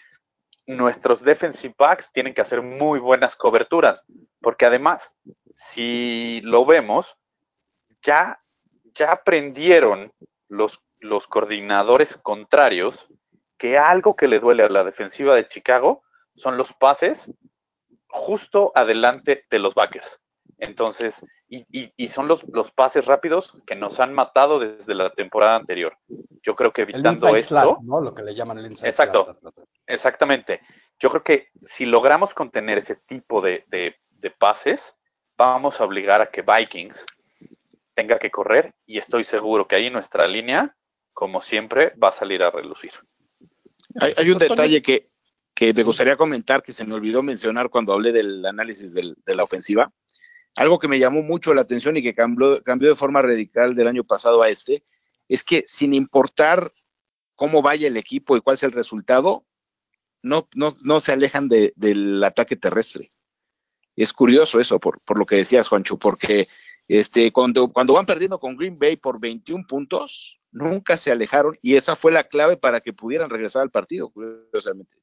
[0.66, 4.03] nuestros defensive backs tienen que hacer muy buenas coberturas,
[4.40, 5.12] porque además,
[5.68, 7.16] si lo vemos,
[8.03, 8.40] ya,
[8.94, 10.12] ya aprendieron
[10.48, 13.07] los, los coordinadores contrarios
[13.61, 16.03] que algo que le duele a la defensiva de Chicago
[16.35, 17.31] son los pases
[18.09, 20.18] justo adelante de los backers.
[20.57, 25.94] Entonces, y, son los, los, pases rápidos que nos han matado desde la temporada anterior.
[26.42, 27.79] Yo creo que evitando esto.
[27.83, 28.01] ¿no?
[28.01, 29.38] Lo que le llaman el Exacto.
[29.87, 30.62] Exactamente.
[30.99, 34.81] Yo creo que si logramos contener ese tipo de, de pases,
[35.37, 37.05] vamos a obligar a que Vikings
[37.94, 40.75] tenga que correr y estoy seguro que ahí nuestra línea,
[41.12, 42.92] como siempre, va a salir a relucir.
[43.96, 45.09] Hay, un detalle que,
[45.61, 49.92] me gustaría comentar que se me olvidó mencionar cuando hablé del análisis de la ofensiva.
[50.57, 53.87] Algo que me llamó mucho la atención y que cambió, cambió de forma radical del
[53.87, 54.83] año pasado a este,
[55.29, 56.72] es que sin importar
[57.37, 59.46] cómo vaya el equipo y cuál sea el resultado,
[60.22, 63.12] no, no, no se alejan del ataque terrestre.
[63.96, 66.48] Es curioso eso, por, por, lo que decías, Juancho, porque
[66.88, 71.76] este, cuando, cuando van perdiendo con Green Bay por 21 puntos, nunca se alejaron y
[71.76, 74.96] esa fue la clave para que pudieran regresar al partido, curiosamente.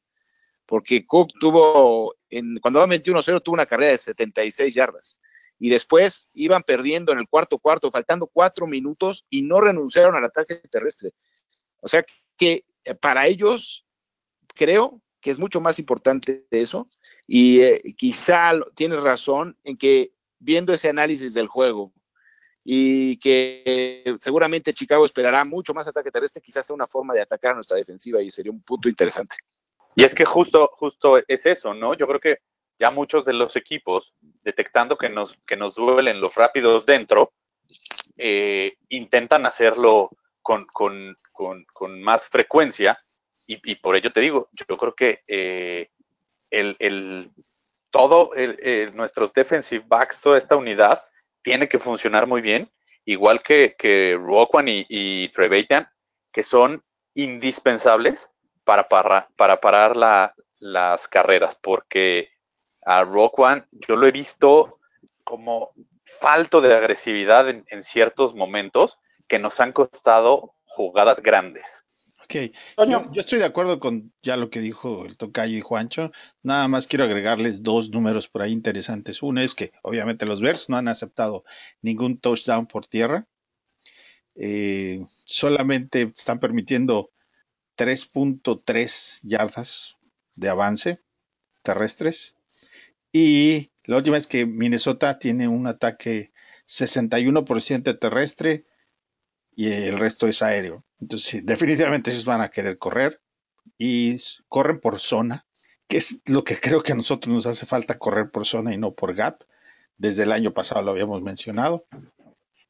[0.65, 5.21] Porque Cook tuvo, en, cuando van 21-0, tuvo una carrera de 76 yardas
[5.60, 10.25] y después iban perdiendo en el cuarto cuarto, faltando cuatro minutos y no renunciaron al
[10.25, 11.12] ataque terrestre.
[11.79, 12.05] O sea
[12.38, 13.86] que eh, para ellos
[14.55, 16.89] creo que es mucho más importante eso
[17.25, 21.93] y eh, quizá tienes razón en que viendo ese análisis del juego
[22.69, 27.51] y que seguramente Chicago esperará mucho más ataque terrestre, quizás sea una forma de atacar
[27.51, 29.38] a nuestra defensiva y sería un punto interesante.
[29.95, 31.93] Y es que justo, justo es eso, ¿no?
[31.93, 32.39] Yo creo que
[32.77, 37.32] ya muchos de los equipos, detectando que nos, que nos duelen los rápidos dentro,
[38.17, 40.10] eh, intentan hacerlo
[40.41, 40.67] con,
[42.01, 42.99] más frecuencia
[43.45, 45.89] y, por ello te digo, yo creo que eh,
[46.49, 47.32] el,
[47.91, 48.32] todo
[48.93, 51.01] nuestros defensive backs, toda esta unidad,
[51.41, 52.71] tiene que funcionar muy bien,
[53.06, 54.17] igual que, que
[54.65, 55.88] y, y Trevathan,
[56.32, 58.30] que son indispensables
[58.63, 59.95] para, para, para parar
[60.60, 62.30] las carreras, porque
[62.86, 64.80] a Roquan yo lo he visto
[65.23, 65.71] como
[66.19, 68.97] falto de agresividad en, en ciertos momentos
[69.28, 71.84] que nos han costado jugadas grandes.
[72.30, 72.52] Ok,
[72.90, 76.12] yo, estoy de acuerdo con ya lo que dijo el Tocayo y Juancho.
[76.44, 79.24] Nada más quiero agregarles dos números por ahí interesantes.
[79.24, 81.46] Uno es que obviamente los Bears no han aceptado
[81.82, 83.30] ningún touchdown por tierra.
[84.36, 87.12] Eh, solamente están permitiendo
[87.78, 89.96] 3.3 yardas
[90.36, 91.00] de avance
[91.63, 92.36] terrestres.
[93.13, 96.34] Y la última es que Minnesota tiene un ataque
[96.66, 98.66] 61% terrestre
[99.58, 100.86] y el resto es aéreo.
[101.02, 103.20] Entonces, definitivamente ellos van a querer correr
[103.76, 104.15] y
[104.48, 105.48] corren por zona,
[105.88, 108.78] que es lo que creo que a nosotros nos hace falta correr por zona y
[108.78, 109.43] no por gap.
[109.98, 111.88] Desde el año pasado lo habíamos mencionado.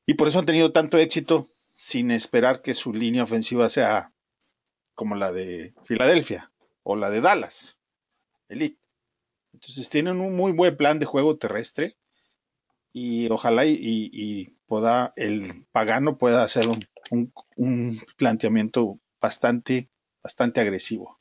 [0.06, 4.14] Y por eso han tenido tanto éxito sin esperar que su línea ofensiva sea
[4.96, 7.78] como la de Filadelfia o la de Dallas,
[8.48, 8.80] Elite.
[9.52, 11.98] Entonces tienen un muy buen plan de juego terrestre
[12.94, 19.90] y ojalá y, pueda, el pagano pueda hacer un, planteamiento bastante,
[20.22, 21.20] bastante agresivo.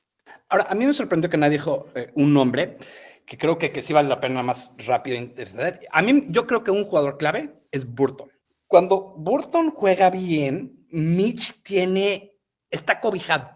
[0.48, 2.78] Ahora, a mí me sorprendió que nadie dijo eh, un nombre,
[3.24, 5.80] que creo que, que sí vale la pena más rápido interceder.
[5.92, 8.30] A mí, yo creo que un jugador clave es Burton.
[8.66, 12.36] Cuando Burton juega bien, Mitch tiene,
[12.70, 13.50] está cobijado.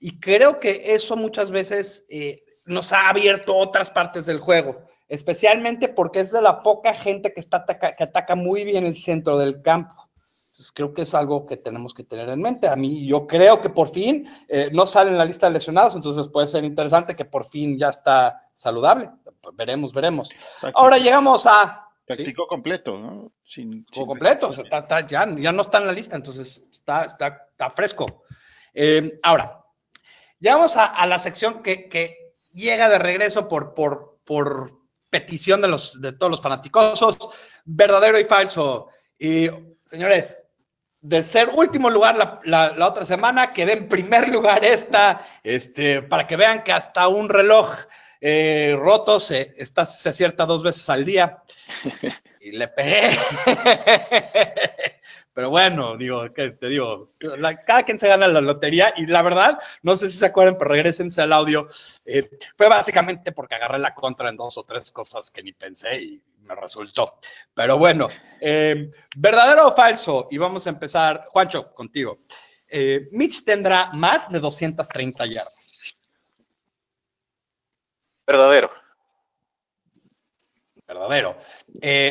[0.00, 5.88] Y creo que eso muchas veces eh, nos ha abierto otras partes del juego especialmente
[5.88, 9.60] porque es de la poca gente que, está que ataca muy bien el centro del
[9.60, 10.08] campo.
[10.46, 12.66] Entonces creo que es algo que tenemos que tener en mente.
[12.66, 15.94] A mí yo creo que por fin eh, no sale en la lista de lesionados,
[15.94, 19.10] entonces puede ser interesante que por fin ya está saludable.
[19.52, 20.30] Veremos, veremos.
[20.74, 21.88] Ahora llegamos a...
[22.06, 23.32] Practicó completo, ¿no?
[23.44, 24.50] Sin, completo,
[25.08, 28.24] ya, no está en la lista, entonces está, está, está fresco.
[28.72, 29.62] Eh, ahora,
[30.38, 34.81] llegamos a, la sección que, que, llega de regreso por, por, por
[35.12, 37.18] petición de, los, de todos los fanaticosos,
[37.66, 38.88] verdadero y falso.
[39.18, 39.50] Y
[39.84, 40.38] señores,
[41.02, 46.26] de ser último lugar la, la, otra semana, quedé en primer lugar esta, este, para
[46.26, 47.76] que vean que hasta un reloj
[48.22, 51.42] eh, roto se, está, se acierta dos veces al día.
[52.44, 53.16] Y le pegué.
[55.34, 57.10] Pero bueno, digo, ¿qué te digo?
[57.66, 60.70] cada quien se gana la lotería y la verdad, no sé si se acuerdan, pero
[60.70, 61.66] regresense al audio.
[62.04, 66.02] Eh, fue básicamente porque agarré la contra en dos o tres cosas que ni pensé
[66.02, 67.18] y me resultó.
[67.54, 68.08] Pero bueno,
[68.40, 70.28] eh, ¿verdadero o falso?
[70.30, 72.18] Y vamos a empezar, Juancho, contigo.
[72.68, 75.96] Eh, Mitch tendrá más de 230 yardas.
[78.26, 78.70] Verdadero.
[80.86, 81.36] Verdadero.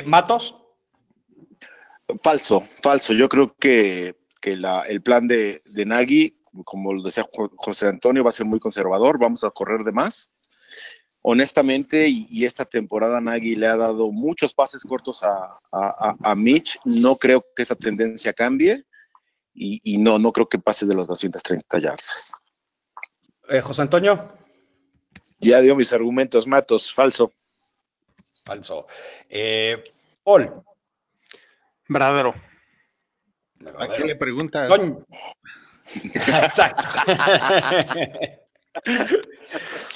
[0.05, 0.60] Matos.
[2.23, 3.13] Falso, falso.
[3.13, 7.25] Yo creo que, el plan de, de Nagy, como lo decía
[7.57, 9.19] José Antonio, va a ser muy conservador.
[9.19, 10.33] Vamos a correr de más.
[11.23, 16.79] honestamente, y, esta temporada Nagy le ha dado muchos pases cortos a, Mitch.
[16.85, 18.85] No creo que esa tendencia cambie
[19.53, 22.33] y, no, no creo que pase de los 230 yardas.
[23.49, 24.33] Eh, José Antonio.
[25.39, 27.33] Ya dio mis argumentos, Matos, falso.
[28.45, 28.87] Falso.
[29.29, 29.83] Eh,
[30.23, 30.63] Paul.
[31.91, 32.33] Verdadero.
[33.77, 34.67] ¿A qué le pregunta?
[35.93, 36.83] Exacto.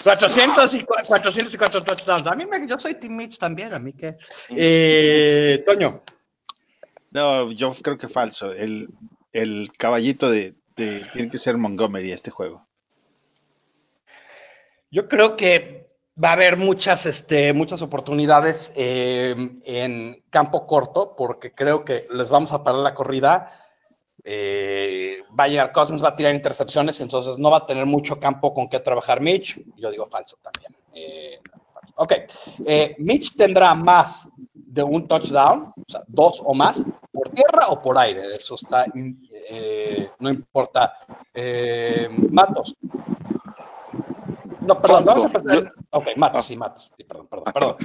[0.04, 2.28] 400 y 404 touchdowns.
[2.28, 4.18] A mí me, yo soy Team Mitch también, a mí que.
[4.50, 6.04] Eh, Toño.
[7.12, 8.52] No, yo creo que falso.
[8.52, 8.90] El,
[9.32, 12.68] el caballito de, de, tiene que ser Montgomery este juego.
[14.92, 15.85] Yo creo que
[16.22, 22.30] va a haber muchas, este, muchas oportunidades eh, en campo corto, porque creo que les
[22.30, 23.52] vamos a parar la corrida
[24.28, 28.20] eh, va a llegar Cousins, va a tirar intercepciones, entonces no va a tener mucho
[28.20, 29.62] campo con qué trabajar Mitch.
[29.78, 30.76] Yo digo falso también.
[30.94, 31.40] Eh,
[31.96, 32.14] ok,
[32.66, 37.80] eh, Mitch tendrá más de un touchdown, o sea, dos o más, por tierra o
[37.80, 38.32] por aire.
[38.32, 40.98] Eso está, eh, no importa.
[42.32, 42.76] Matos.
[44.66, 45.74] No, perdón, vamos a pasar.
[45.92, 46.92] Ok, Matos, sí, Matos.
[46.98, 47.76] Sí, perdón, perdón, perdón.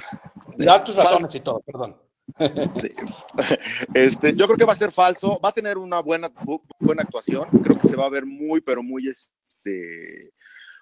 [0.56, 1.96] Da tus razones y todo, perdón.
[3.94, 6.30] Este, yo creo que va a ser falso, va a tener una buena,
[6.78, 10.32] buena actuación, creo que se va a ver muy, pero muy, este,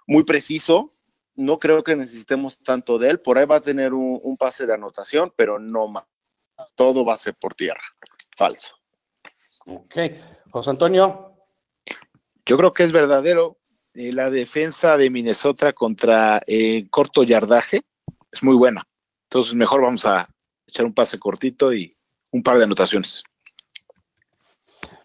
[0.06, 0.94] muy preciso.
[1.34, 4.74] No creo que necesitemos tanto de él, por ahí va a tener un, pase de
[4.74, 6.04] anotación, pero no más.
[6.74, 7.82] Todo va a ser por tierra.
[8.37, 8.74] Falso.
[9.66, 9.94] Ok.
[10.50, 11.37] José Antonio.
[12.44, 13.58] Yo creo que es verdadero.
[14.00, 17.82] Eh, la defensa de Minnesota contra eh, corto yardaje
[18.30, 18.87] es muy buena.
[19.24, 20.28] Entonces, mejor vamos a,
[20.68, 21.96] echar un pase cortito y
[22.30, 23.24] un par de anotaciones.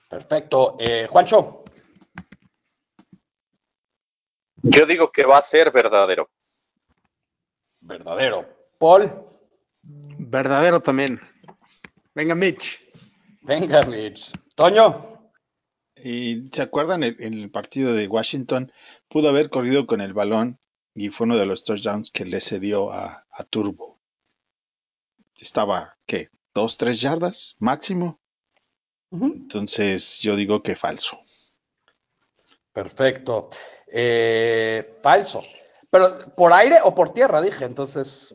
[0.08, 0.78] Perfecto.
[0.80, 1.64] Eh, Juancho.
[4.62, 6.30] Yo digo que va a ser verdadero.
[7.80, 8.46] Verdadero.
[8.78, 9.12] Paul.
[9.82, 11.20] Verdadero también.
[12.14, 12.80] Venga, Mitch.
[13.42, 14.34] Venga, Mitch.
[14.54, 15.13] Toño.
[16.04, 18.72] Y se acuerdan en el, partido de Washington,
[19.08, 20.60] pudo haber corrido con el balón
[20.94, 23.94] y fue uno de los touchdowns que le cedió a Turbo
[25.44, 26.30] estaba, ¿qué?
[26.54, 28.20] ¿Dos, tres yardas máximo?
[29.12, 31.20] Entonces yo digo que falso.
[32.72, 33.50] Perfecto.
[33.88, 35.42] Eh, falso.
[35.92, 38.34] Pero por aire o por tierra, dije, entonces.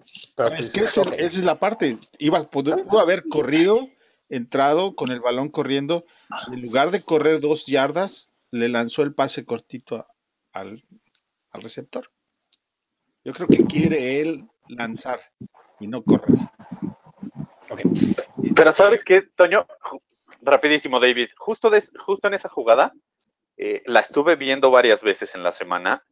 [0.57, 1.99] es que esa es la parte.
[2.19, 3.89] Iba, pudo, haber corrido,
[4.29, 6.05] entrado con el balón corriendo.
[6.53, 10.07] En lugar de correr dos yardas, le lanzó el pase cortito
[10.53, 10.85] al,
[11.51, 12.11] al receptor.
[13.25, 15.21] Yo creo que quiere él lanzar
[15.81, 16.37] y no correr.
[18.55, 19.67] Pero ¿sabes qué, Toño?
[20.41, 21.29] Rapidísimo, David.
[21.37, 22.93] Justo, justo en esa jugada,
[23.57, 26.05] eh, la estuve viendo varias veces en la semana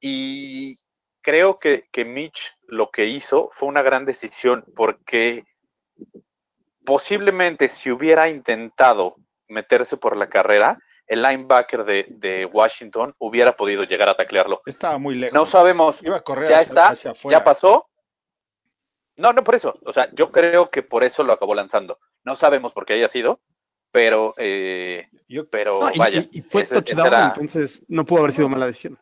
[0.00, 0.78] y
[1.22, 5.44] creo que, que Mitch lo que hizo fue una gran decisión porque
[6.88, 14.08] posiblemente si hubiera intentado meterse por la carrera, el linebacker de, Washington hubiera podido llegar
[14.08, 14.62] a taclearlo.
[14.64, 15.34] Estaba muy lejos.
[15.34, 16.02] No sabemos.
[16.02, 17.90] Iba a correr ya está, ya pasó.
[19.16, 19.78] No, no por eso.
[19.84, 21.98] O sea, yo creo que por eso lo acabó lanzando.
[22.24, 23.38] No sabemos por qué haya sido,
[23.90, 25.08] pero, eh,
[25.50, 26.26] pero vaya.
[26.30, 28.98] Y, fue touchdown, entonces no pudo haber sido mala decisión.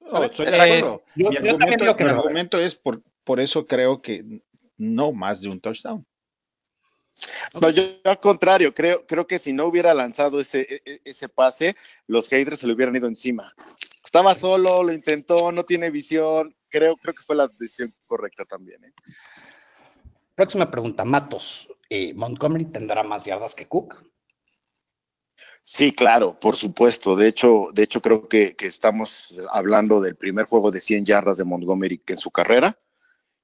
[0.00, 1.02] No, estoy de acuerdo.
[1.14, 4.24] Yo, argumento, que el argumento es por, por eso creo que
[4.78, 6.06] no más de un touchdown.
[7.60, 11.28] No, yo al contrario, creo, creo que si no hubiera lanzado ese, e, e, ese
[11.28, 11.76] pase,
[12.06, 13.54] los haters se le hubieran ido encima.
[14.04, 16.54] Estaba solo, lo intentó, no tiene visión.
[16.68, 18.82] Creo, creo que fue la decisión correcta también.
[18.84, 18.92] ¿eh?
[20.34, 21.68] Próxima pregunta, Matos.
[21.90, 24.02] Eh, ¿Montgomery tendrá más yardas que Cook?
[25.62, 27.16] Sí, claro, por supuesto.
[27.16, 31.44] De hecho, de hecho creo que, estamos hablando del primer juego de 100 yardas de
[31.44, 32.78] Montgomery en su carrera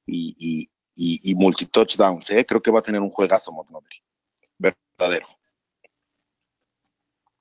[0.06, 2.30] y, y, y, multi-touchdowns.
[2.30, 2.46] ¿eh?
[2.46, 4.02] Creo que va a tener un juegazo Montgomery.
[4.58, 5.26] Verdadero.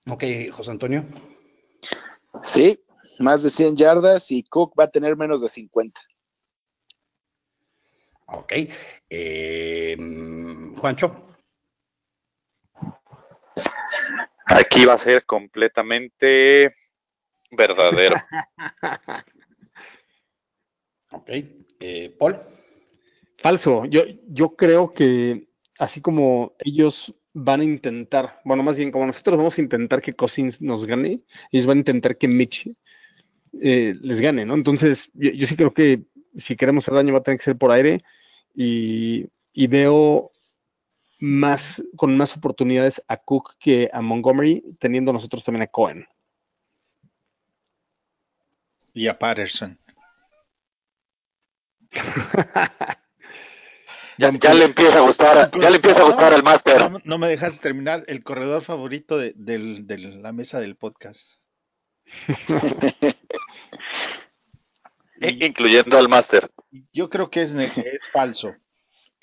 [0.07, 1.05] Ok, José Antonio.
[2.41, 2.79] Sí,
[3.19, 5.99] más de 100 yardas y Cook va a tener menos de 50.
[8.27, 8.53] Ok.
[9.09, 9.95] Eh,
[10.77, 11.35] Juancho.
[14.45, 16.75] Aquí va a ser completamente
[17.51, 18.15] verdadero.
[21.11, 21.29] ok.
[21.79, 22.39] Eh, Paul.
[23.43, 23.83] Falso.
[23.85, 29.35] Yo, yo creo que así como ellos van a intentar, bueno, más bien como nosotros
[29.35, 31.19] vamos a intentar que Cousins nos gane,
[31.51, 32.71] ellos van a intentar que Mitch
[33.61, 34.53] eh, les gane, ¿no?
[34.53, 36.05] Entonces, yo, sí creo que
[36.37, 38.01] si queremos hacer daño va a tener que ser por aire
[38.55, 39.27] y,
[39.67, 40.31] veo
[41.19, 46.07] más, con más oportunidades a Cook que a Montgomery, teniendo nosotros también a Cohen.
[48.93, 49.77] Y a Patterson.
[54.17, 56.91] ya, le empieza a gustar, ya le empieza a gustar al máster.
[57.03, 59.33] No, me dejas terminar el corredor favorito de,
[60.21, 61.33] la mesa del podcast.
[65.21, 66.51] Incluyendo al máster.
[66.91, 68.55] Yo creo que es, es falso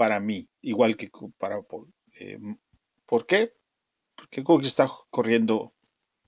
[0.01, 1.61] para mí, igual que para
[2.19, 2.39] eh,
[3.05, 3.53] ¿Por qué?
[4.17, 5.75] Porque Cook está corriendo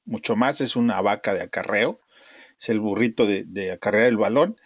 [0.04, 1.98] mucho más, es una vaca de acarreo,
[2.58, 4.58] es el burrito de, acarrear el balón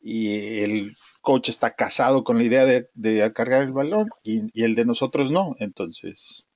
[0.00, 4.84] y el coach está casado con la idea de, acarrear el balón y, el de
[4.84, 6.46] nosotros no, entonces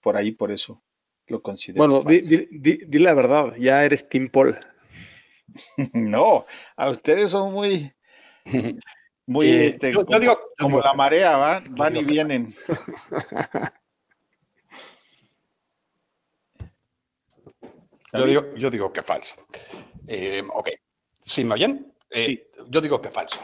[0.00, 0.82] por ahí, por eso
[1.26, 1.86] lo considero.
[1.86, 4.58] Bueno, di, la verdad, ya eres Tim Paul.
[5.92, 6.44] no,
[6.76, 7.92] a ustedes son muy,
[9.26, 9.92] muy, eh, este,
[10.58, 11.74] como, la marea, ¿van?
[11.74, 12.54] van y vienen.
[18.12, 19.34] Yo digo, yo digo que falso.
[20.06, 20.68] Eh, ok.
[21.18, 21.94] ¿Sí me oyen?
[22.10, 23.38] Eh, yo digo que falso.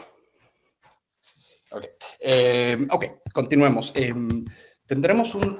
[1.71, 1.85] Ok.
[2.19, 3.93] Eh, ok, continuemos.
[4.85, 5.57] ¿tendremos, un,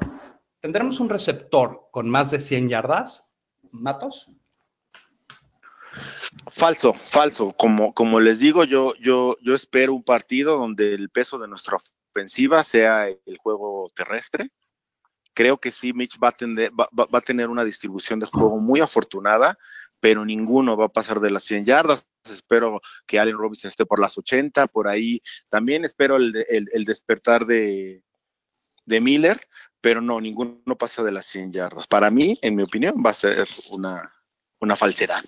[0.60, 3.32] ¿Tendremos un receptor con más de 100 yardas?
[3.72, 4.32] ¿Matos?
[6.48, 7.54] Falso, falso.
[7.54, 11.78] Como, como les digo, yo, yo, yo espero un partido donde el peso de nuestra
[12.12, 14.52] ofensiva sea el juego terrestre
[15.40, 19.58] Creo que sí, Mitch va a, tener, una distribución de juego muy afortunada,
[20.00, 22.08] pero ninguno va a pasar de las 100 yardas.
[22.24, 25.22] Espero que Allen Robinson esté por las 80, por ahí.
[25.50, 26.34] También espero el,
[26.86, 28.04] despertar de,
[28.86, 29.40] Miller,
[29.82, 31.88] pero no, ninguno pasa de las 100 yardas.
[31.88, 34.14] Para mí, en mi opinión, va a ser una,
[34.60, 35.22] una falsedad.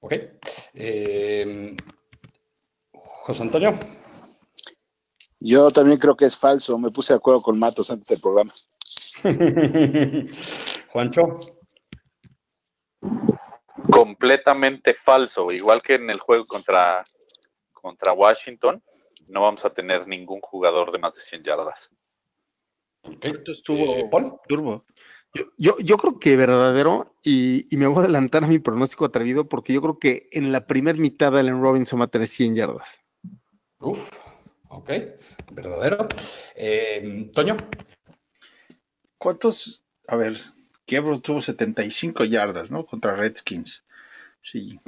[0.00, 0.14] Ok.
[0.74, 1.76] Eh,
[2.92, 3.78] José Antonio.
[5.40, 6.78] Yo también creo que es falso.
[6.78, 8.52] Me puse de acuerdo con Matos antes del programa.
[10.92, 11.38] Juancho.
[13.90, 15.50] Completamente falso.
[15.52, 17.02] Igual que en el juego contra,
[17.72, 18.82] contra Washington,
[19.32, 21.90] no vamos a tener ningún jugador de más de 100 yardas.
[23.20, 24.10] Esto estuvo eh,
[24.48, 24.84] turbo.
[25.58, 29.72] Yo, yo, creo que verdadero, y, me voy a adelantar a mi pronóstico atrevido, porque
[29.72, 33.00] yo creo que en la primera mitad Allen Robinson va a tener 100 yardas.
[33.80, 34.10] Uf.
[34.68, 34.90] Ok,
[35.52, 36.06] verdadero.
[36.54, 37.56] Eh, Toño.
[39.18, 39.84] ¿Cuántos?
[40.06, 40.36] A ver,
[40.86, 42.84] Quiebro tuvo 75 yardas, ¿no?
[42.86, 43.84] Contra Redskins.
[44.40, 44.78] Sí.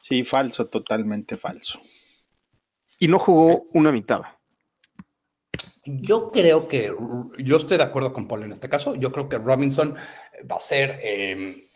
[0.00, 1.80] Sí, falso, totalmente falso.
[2.98, 4.22] Y no jugó una mitad.
[5.84, 6.94] Yo creo que,
[7.38, 8.94] yo estoy de acuerdo con Paul en este caso.
[8.94, 9.96] Yo creo que Robinson
[10.50, 11.68] va a ser eh,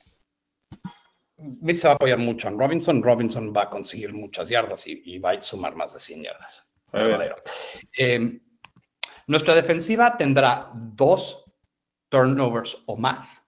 [1.61, 3.03] Mitch se va a apoyar mucho en Robinson.
[3.03, 6.67] Robinson va a conseguir muchas yardas y, y, va a sumar más de 100 yardas.
[7.99, 8.41] Eh,
[9.27, 11.42] nuestra defensiva tendrá dos
[12.13, 13.43] turnovers o más.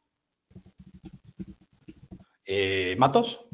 [2.47, 3.45] Eh, ¿Matos?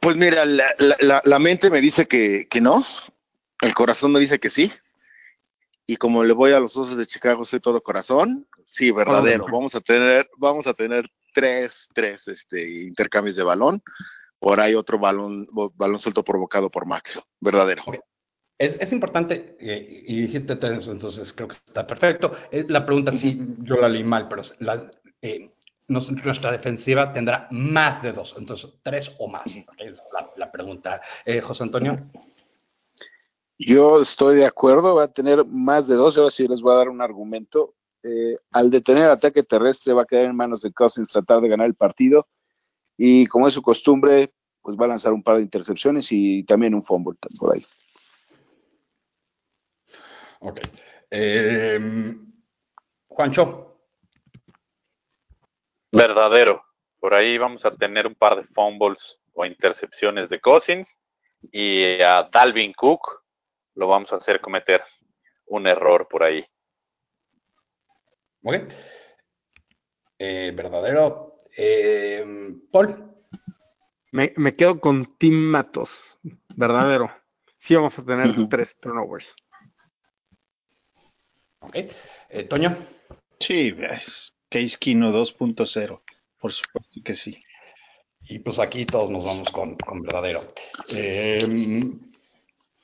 [0.00, 2.84] Pues mira, la, mente me dice que, no,
[3.62, 4.70] el corazón me dice que sí,
[5.86, 9.46] y como le voy a los osos de Chicago, soy todo corazón, sí, verdadero.
[9.50, 13.82] Vamos a tener, vamos a tener tres, tres este, intercambios de balón
[14.38, 17.84] por ahí otro balón, balón suelto provocado por Mac, verdadero.
[18.60, 22.32] Es, importante, eh, y dijiste tres, entonces creo que está perfecto.
[22.50, 24.42] Eh, la pregunta sí, yo la leí mal, pero
[25.22, 25.50] eh,
[25.88, 29.46] nuestra defensiva tendrá más de dos, entonces tres o más.
[29.78, 30.02] Es
[30.36, 31.00] la, pregunta.
[31.42, 32.06] José Antonio.
[33.58, 36.76] Yo estoy de acuerdo, va a tener más de dos, ahora sí les voy a
[36.76, 37.76] dar un argumento.
[38.52, 41.66] al detener el ataque terrestre va a quedar en manos de Cousins tratar de ganar
[41.66, 42.28] el partido
[42.98, 46.74] y como es su costumbre, pues va a lanzar un par de intercepciones y también
[46.74, 47.64] un fumble por ahí.
[50.40, 50.60] Ok.
[51.10, 52.32] Em,
[53.08, 53.80] Juancho.
[55.92, 56.62] Verdadero.
[56.98, 60.98] Por ahí vamos a tener un par de fumbles o intercepciones de Cousins
[61.50, 63.22] y a Dalvin Cook
[63.74, 64.82] lo vamos a hacer cometer
[65.46, 66.44] un error por ahí.
[68.42, 68.54] Ok.
[70.18, 71.36] Eh, verdadero.
[71.56, 72.24] Eh,
[72.70, 73.10] Paul.
[74.12, 76.18] Me, quedo con Tim Matos,
[76.56, 77.10] verdadero.
[77.56, 79.34] Sí vamos a tener tres turnovers.
[81.60, 81.76] Ok.
[82.30, 82.76] Eh, Toño.
[83.38, 86.00] Sí, es Case Kino 2.0.
[86.38, 87.42] Por supuesto que sí.
[88.22, 90.52] Y pues aquí todos nos vamos con, verdadero.
[90.94, 91.98] Em,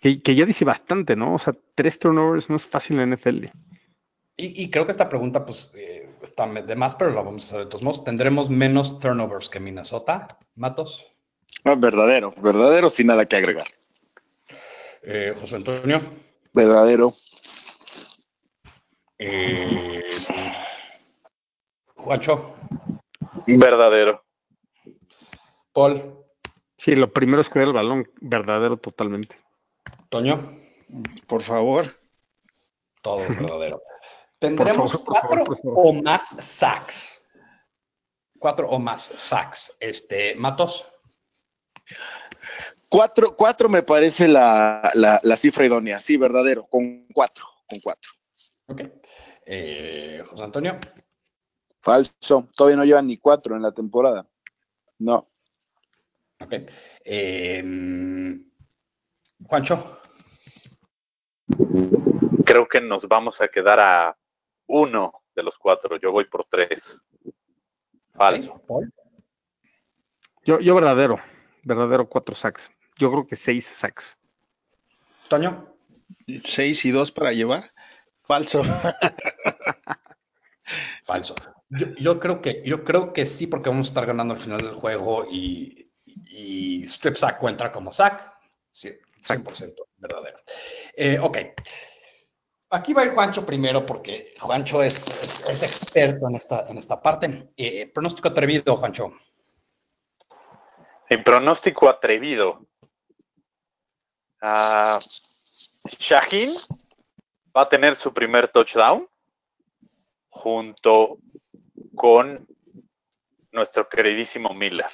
[0.01, 1.35] que, ya dice bastante, ¿no?
[1.35, 3.47] O sea, tres turnovers no es fácil en NFL.
[4.39, 7.59] Y, creo que esta pregunta, pues, eh, está de más, pero la vamos a hacer
[7.61, 8.05] de todos modos.
[8.05, 11.07] ¿Tendremos menos turnovers que Minnesota, Matos?
[11.65, 13.69] Ah, verdadero, verdadero, sin nada que agregar.
[15.03, 16.03] Eh, José Antonio.
[16.53, 17.15] Verdadero.
[19.19, 20.05] Eh,
[21.95, 22.55] Juancho.
[23.47, 24.25] Verdadero.
[25.73, 26.25] Paul.
[26.77, 29.37] Sí, lo primero es cuidar el balón verdadero totalmente.
[30.09, 30.59] Toño.
[31.27, 31.97] Por favor.
[33.03, 33.83] Todo es verdadero.
[34.39, 37.29] Tendremos cuatro o más sacks.
[38.39, 39.77] Cuatro o más sacks.
[39.81, 40.87] Este, Matos.
[42.89, 48.13] Cuatro, cuatro me parece la, la, cifra idónea, sí, verdadero, con cuatro, con cuatro.
[48.67, 48.83] Ok.
[49.47, 50.77] Eh, José Antonio.
[51.81, 54.27] Falso, todavía no llevan ni cuatro en la temporada.
[54.99, 55.29] No.
[56.41, 56.55] Ok.
[57.05, 57.65] Eh,
[59.45, 60.01] Juancho.
[62.45, 64.19] Creo que nos vamos a quedar a
[64.67, 65.97] uno de los cuatro.
[65.97, 67.01] Yo voy por tres.
[68.15, 68.61] Falso.
[70.45, 71.21] Yo, yo verdadero.
[71.63, 72.69] Verdadero cuatro sacks.
[72.99, 74.19] Yo creo que seis sacks.
[75.29, 75.73] Toño.
[76.43, 77.73] Seis y dos para llevar.
[78.27, 78.63] Falso.
[81.05, 81.35] Falso.
[81.99, 84.75] Yo, creo que, yo creo que sí, porque vamos a estar ganando al final del
[84.75, 88.35] juego y, y strip sack cuenta como sack.
[88.71, 90.39] Sí, 100% verdadero.
[90.97, 91.39] Eh, ok.
[92.71, 95.07] Aquí va a ir Juancho primero porque Juancho es,
[95.49, 97.51] experto en esta, en esta parte.
[97.57, 99.13] Eh, pronóstico atrevido, Juancho.
[101.09, 102.67] En pronóstico atrevido.
[104.43, 104.99] Uh,
[105.99, 106.57] Shaheen
[107.57, 109.09] va a tener su primer touchdown
[110.29, 111.19] junto
[111.95, 112.47] con
[113.53, 114.91] nuestro queridísimo Miller.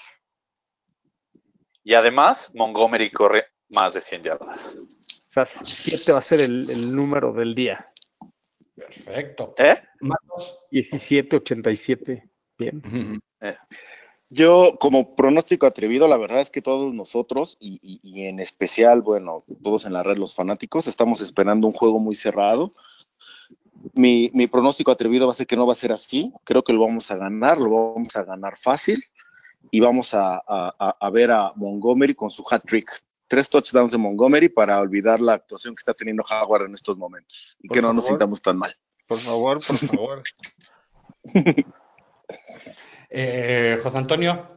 [1.83, 4.61] Y además, Montgomery corre más de 100 yardas.
[4.67, 7.93] O sea, 7 va a ser el, número del día.
[8.77, 9.55] Perfecto.
[9.59, 9.83] ¿Eh?
[10.71, 12.31] 17, 87.
[12.59, 13.21] Bien.
[13.41, 13.57] Eh.
[14.33, 19.85] Yo, como pronóstico atrevido, la verdad es que todos nosotros, y, en especial, bueno, todos
[19.85, 22.71] en la red, los fanáticos, estamos esperando un juego muy cerrado.
[23.93, 26.33] Mi, pronóstico atrevido va a ser que no va a ser así.
[26.45, 29.05] Creo que lo vamos a ganar, lo vamos a ganar fácil.
[29.71, 32.91] Y vamos a, a ver a Montgomery con su hat trick
[33.29, 37.57] tres touchdowns de Montgomery para olvidar la actuación que está teniendo Howard en estos momentos
[37.63, 38.75] y que no nos sintamos tan mal.
[39.07, 40.23] Por favor, por favor.
[43.15, 44.57] Eh, José Antonio.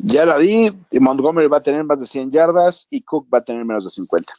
[0.00, 3.44] Ya la di, Montgomery va a tener más de 100 yardas y Cook va a
[3.44, 4.32] tener menos de 50.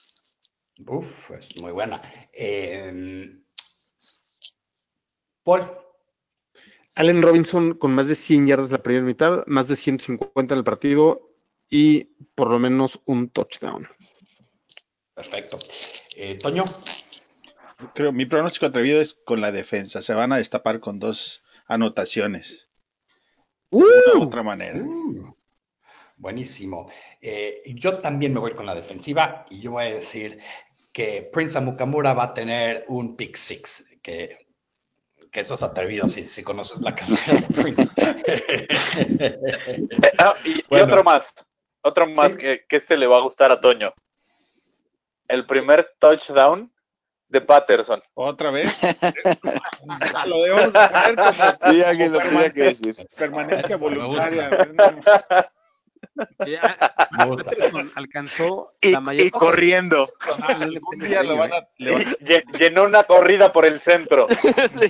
[0.88, 2.00] Uf, es muy buena.
[2.32, 3.44] Em,
[5.44, 5.64] Paul.
[6.94, 10.64] Allen Robinson con más de 100 yardas la primera mitad, más de 150 en el
[10.64, 11.32] partido
[11.70, 12.04] y
[12.36, 13.88] por lo menos un touchdown.
[15.16, 15.58] Perfecto.
[16.16, 16.66] Eh, Toño.
[17.96, 20.04] Creo, mi pronóstico atrevido es con la defensa.
[20.04, 22.70] Se van a destapar con dos anotaciones.
[23.72, 24.22] de uh.
[24.22, 24.80] otra manera.
[24.80, 25.34] Uh.
[26.18, 26.92] buenísimo.
[27.22, 30.40] Eh, yo también me voy con la defensiva y yo voy a decir
[30.92, 34.48] que Prince Amukamura va a tener un pick six, que,
[35.32, 37.90] que eso es atrevido si, si conoces la carrera de Prince.
[40.18, 41.34] Ah, y, otro más.
[41.82, 43.94] Otro más que, que este le va a gustar a Toño.
[45.28, 46.72] El primer touchdown
[47.30, 48.02] de Patterson.
[48.16, 48.80] ¿Otra vez?
[50.26, 52.96] lo debemos poner como, sí, alguien lo tenía que decir.
[53.18, 54.50] permanencia voluntaria.
[57.96, 59.28] alcanzó y, la mayor...
[59.28, 60.12] y corriendo.
[60.48, 61.68] Algún día lo van a,
[62.58, 64.28] Llenó una corrida por el centro.
[64.80, 64.90] sí.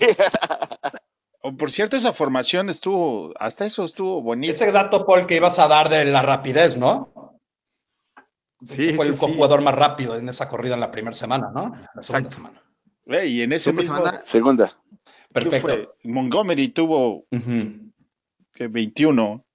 [1.58, 4.52] Por cierto, esa formación estuvo, hasta eso estuvo bonito.
[4.52, 7.39] Ese dato, Paul, que ibas a dar de la rapidez, ¿no?
[8.66, 11.76] Sí, fue el jugador más rápido en esa corrida en la primera semana, ¿no?
[11.96, 12.62] La segunda semana.
[13.26, 14.04] y en ese mismo...
[14.24, 14.78] Segunda.
[15.34, 15.96] Perfecto.
[16.04, 17.26] Montgomery tuvo
[18.54, 19.46] que 21.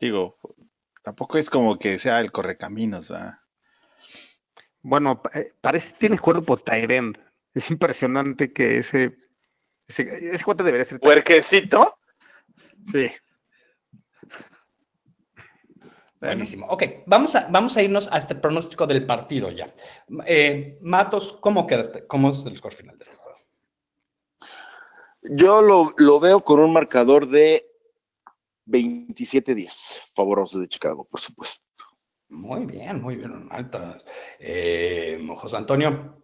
[0.00, 0.36] Digo,
[1.02, 3.38] tampoco es como que sea el correcaminos, ¿verdad?
[4.82, 7.18] Bueno, eh, parece que tiene cuerpo Tyrend.
[7.54, 9.16] Es impresionante que ese
[9.88, 11.00] ese, ese cuate debería ser.
[11.00, 11.98] ¿Puerquecito?
[12.92, 13.10] Sí.
[16.20, 16.66] Buenísimo.
[16.66, 19.72] Ok, vamos a, vamos a irnos a este pronóstico del partido ya.
[20.26, 23.38] Eh, Matos, ¿cómo queda este, cómo es el score final de este juego?
[25.30, 27.70] Yo lo, lo veo con un marcador de
[28.66, 31.64] 27-10, favoroso de Chicago, por supuesto.
[32.30, 33.98] Muy bien, muy bien, alta.
[34.38, 36.22] Eh, José Antonio.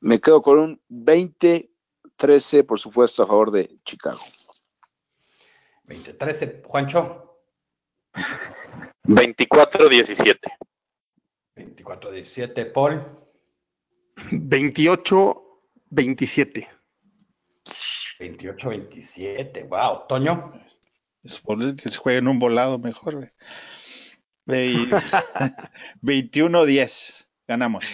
[0.00, 1.74] Me quedo con un 20
[2.16, 4.20] 13, por supuesto, a favor de Chicago.
[5.86, 7.40] 20-13, Juancho.
[9.04, 10.52] 24-17.
[11.56, 13.06] 24-17, Paul.
[14.16, 16.68] 28-27.
[18.18, 20.06] 28-27, wow.
[20.08, 20.52] Toño.
[21.22, 23.32] Es por que se juegue en un volado mejor.
[24.46, 27.26] 21-10.
[27.48, 27.86] Ganamos.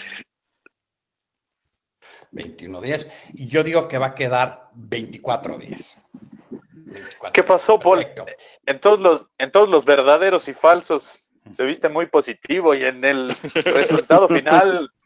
[2.32, 3.10] 21-10.
[3.34, 6.02] Y yo digo que va a quedar 24-10.
[7.32, 8.06] ¿Qué pasó, Paul?
[8.66, 11.20] En todos los, en todos los verdaderos y falsos
[11.56, 14.90] se viste muy positivo y en el resultado final.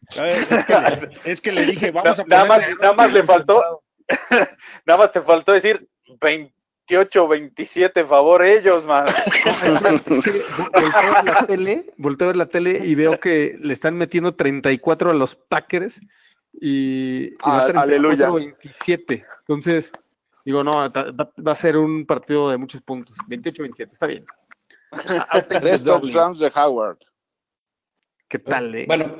[1.24, 3.82] Es que, le, dije, vamos a nada más, nada más le faltó,
[4.84, 5.88] nada más te faltó decir
[6.20, 9.06] 28, 27 favor ellos, man.
[9.06, 13.96] volteo a ver la tele, volteo a ver la tele y veo que le están
[13.96, 16.02] metiendo 34 a los Packers
[16.52, 18.28] y, y Ah, aleluya.
[18.28, 19.22] 27.
[19.40, 19.90] Entonces,
[20.44, 23.16] digo, no, va, va a ser un partido de muchos puntos.
[23.28, 24.24] 28-27, está bien.
[25.60, 26.98] Tres touchdowns de Howard.
[28.28, 28.84] ¿Qué tal, eh?
[28.86, 29.16] Bueno,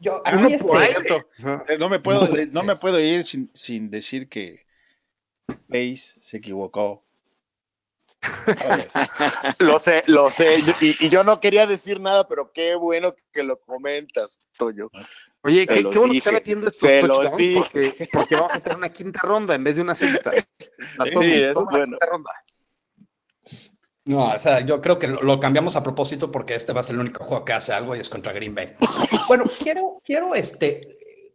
[0.00, 1.28] yo a mí por este- cierto,
[1.68, 4.66] eh, no me puedo, No, me puedo ir sin, sin decir que
[5.68, 7.04] Pace se equivocó.
[9.60, 10.58] Lo sé, lo sé.
[10.80, 14.90] Y, y yo no quería decir nada, pero qué bueno que lo comentas, Toyo.
[15.42, 17.58] Oye, qué, bueno que está metiendo estos te los dije.
[17.60, 20.32] porque, porque vamos a tener una quinta ronda en vez de una sexta.
[21.04, 21.84] Sí, eso es bueno.
[21.86, 22.30] quinta ronda.
[24.06, 26.84] No, o sea, yo creo que lo, lo cambiamos a propósito porque este va a
[26.84, 28.74] ser el único juego que hace algo y es contra Green Bay.
[29.28, 30.82] Bueno, quiero, quiero, este,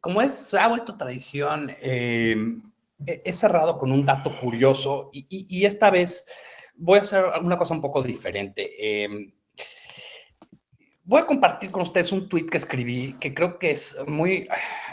[0.01, 2.35] como es, se ha vuelto tradición, eh,
[3.07, 6.25] he, he cerrado con un dato curioso y, y- y esta vez
[6.79, 8.71] voy a hacer una cosa un poco diferente.
[8.79, 9.33] Eh,
[11.03, 14.47] voy a compartir con ustedes un tweet que escribí que creo que es muy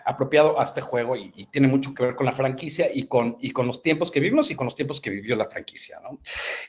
[0.04, 3.36] apropiado a este juego y, y tiene mucho que ver con la franquicia y con,
[3.40, 6.20] y con los tiempos que vivimos y con los tiempos que vivió la franquicia, ¿no?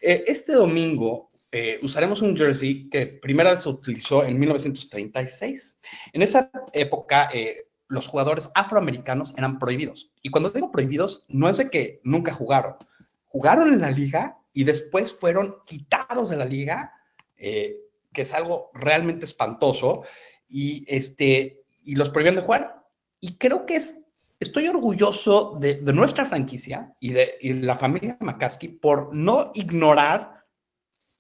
[0.01, 5.79] Eh, este domingo eh, usaremos un jersey que primera vez se utilizó en 1936.
[6.13, 10.11] En esa época, eh, los jugadores afroamericanos eran prohibidos.
[10.21, 12.75] Y cuando digo prohibidos, no es de que nunca jugaron.
[13.27, 16.91] Jugaron en la liga y después fueron quitados de la liga,
[17.35, 17.77] eh,
[18.11, 20.01] que es algo realmente espantoso,
[20.47, 22.83] y, este, y los prohibían de jugar.
[23.19, 23.99] Y creo que es
[24.39, 30.43] estoy orgulloso de, nuestra franquicia y de y la familia McCaskey por no ignorar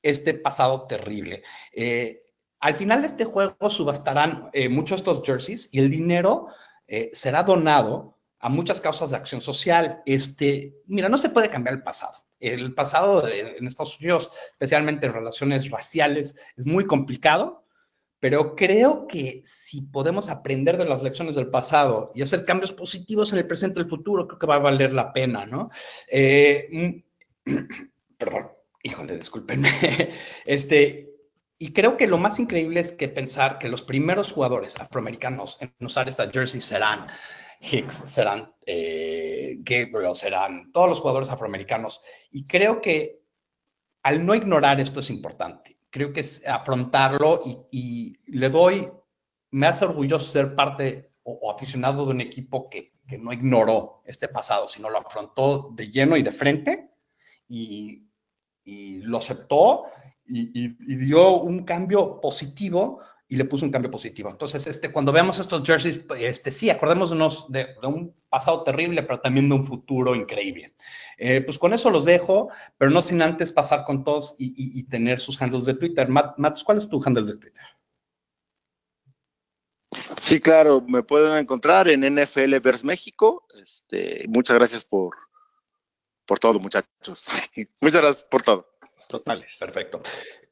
[0.01, 1.43] este pasado terrible.
[1.73, 2.23] Eh,
[2.59, 6.47] al final de este juego subastarán eh, muchos estos jerseys y el dinero
[6.87, 10.01] eh, será donado a muchas causas de acción social.
[10.07, 12.26] Este, mira, no se puede cambiar el pasado.
[12.39, 17.65] El pasado de- en Estados Unidos, especialmente en relaciones raciales, es muy complicado,
[18.19, 23.31] pero creo que si podemos aprender de las lecciones del pasado y hacer cambios positivos
[23.31, 25.69] en el presente y el futuro, creo que va a valer la pena, ¿no?
[26.09, 27.03] Eh,
[27.45, 27.53] mm,
[28.17, 28.47] perdón,
[28.83, 29.69] híjole, discúlpenme.
[30.45, 31.13] Este,
[31.59, 35.73] y creo que lo más increíble es que pensar que los primeros jugadores afroamericanos en
[35.85, 37.07] usar esta jersey serán
[37.59, 42.01] Hicks, serán eh, Gabriel, serán todos los jugadores afroamericanos.
[42.31, 43.21] Y creo que
[44.03, 45.79] al no ignorar esto es importante.
[45.89, 47.41] Creo que es afrontarlo
[47.71, 48.89] y, le doy,
[49.51, 54.27] me hace orgulloso ser parte o, aficionado de un equipo que, que, no ignoró este
[54.27, 56.91] pasado, sino lo afrontó de lleno y de frente
[57.47, 58.07] y,
[58.63, 59.85] y lo aceptó
[60.27, 62.99] y, dio un cambio positivo
[63.29, 64.29] y le puso un cambio positivo.
[64.29, 69.19] Entonces, este, cuando veamos estos jerseys, este, sí, acordémonos de, de un pasado terrible, pero
[69.19, 70.75] también de un futuro increíble.
[71.17, 74.79] Eh, pues con eso los dejo, pero no sin antes pasar con todos y, y,
[74.79, 76.07] y tener sus handles de Twitter.
[76.07, 77.65] Matt, Matt, ¿cuál es tu handle de Twitter?
[80.21, 83.45] Sí, claro, me pueden encontrar en NFL Vers México.
[83.61, 85.15] Este, muchas gracias por,
[86.25, 87.27] por todo, muchachos.
[87.81, 88.69] muchas gracias por todo.
[89.07, 89.57] Totales.
[89.59, 90.01] Perfecto.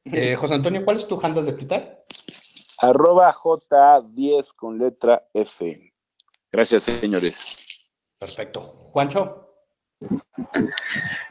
[0.05, 2.05] Eh, José Antonio, ¿cuál es tu handle de Twitter?
[2.89, 5.91] Arroba J10 con letra F.
[6.51, 7.91] Gracias, señores.
[8.19, 8.61] Perfecto.
[8.91, 9.49] Juancho.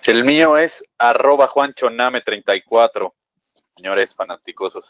[0.05, 3.12] El mío es arroba juanchoname34.
[3.76, 4.84] Señores fanáticosos.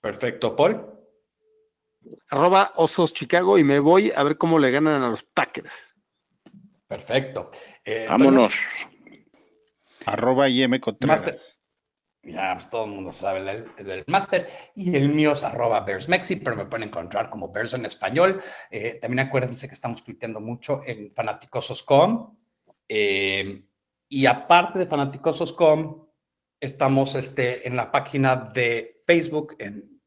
[0.00, 0.56] Perfecto.
[0.56, 0.84] Paul.
[2.30, 5.94] Arroba Osos Chicago y me voy a ver cómo le ganan a los Packers.
[6.88, 7.52] Perfecto.
[7.84, 8.54] Eh, Vámonos.
[10.06, 11.53] Arroba IM Contreras.
[12.26, 14.48] Ya, pues todo el mundo sabe del, del máster.
[14.74, 18.40] Y el mío es arroba BearsMexi, pero me pueden encontrar como Bears en español.
[18.70, 22.36] Eh, también acuérdense que estamos tuiteando mucho en fanaticosos.com.
[22.88, 23.64] Eh,
[24.08, 26.06] y aparte de fanaticosos.com,
[26.60, 30.00] estamos este, en la página de Facebook, en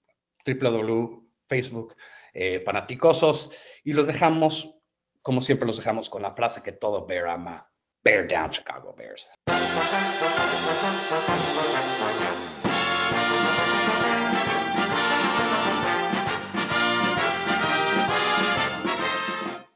[0.45, 1.95] www.facebook
[2.33, 3.51] eh, fanaticosos.
[3.83, 4.75] Y los dejamos,
[5.21, 7.71] como siempre, los dejamos con la frase que todo Bear ama.
[8.03, 9.29] Bear down, Chicago Bears.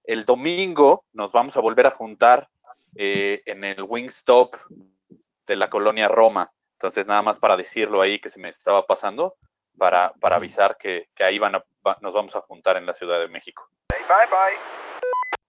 [0.03, 2.49] El domingo nos vamos a volver a juntar
[2.95, 4.55] eh, en el Wingstop
[5.47, 6.51] de la colonia Roma.
[6.73, 9.35] Entonces, nada más para decirlo ahí que se me estaba pasando,
[9.77, 12.93] para, para avisar que, que ahí van a, va, nos vamos a juntar en la
[12.93, 13.69] Ciudad de México.
[13.89, 14.90] Bye bye.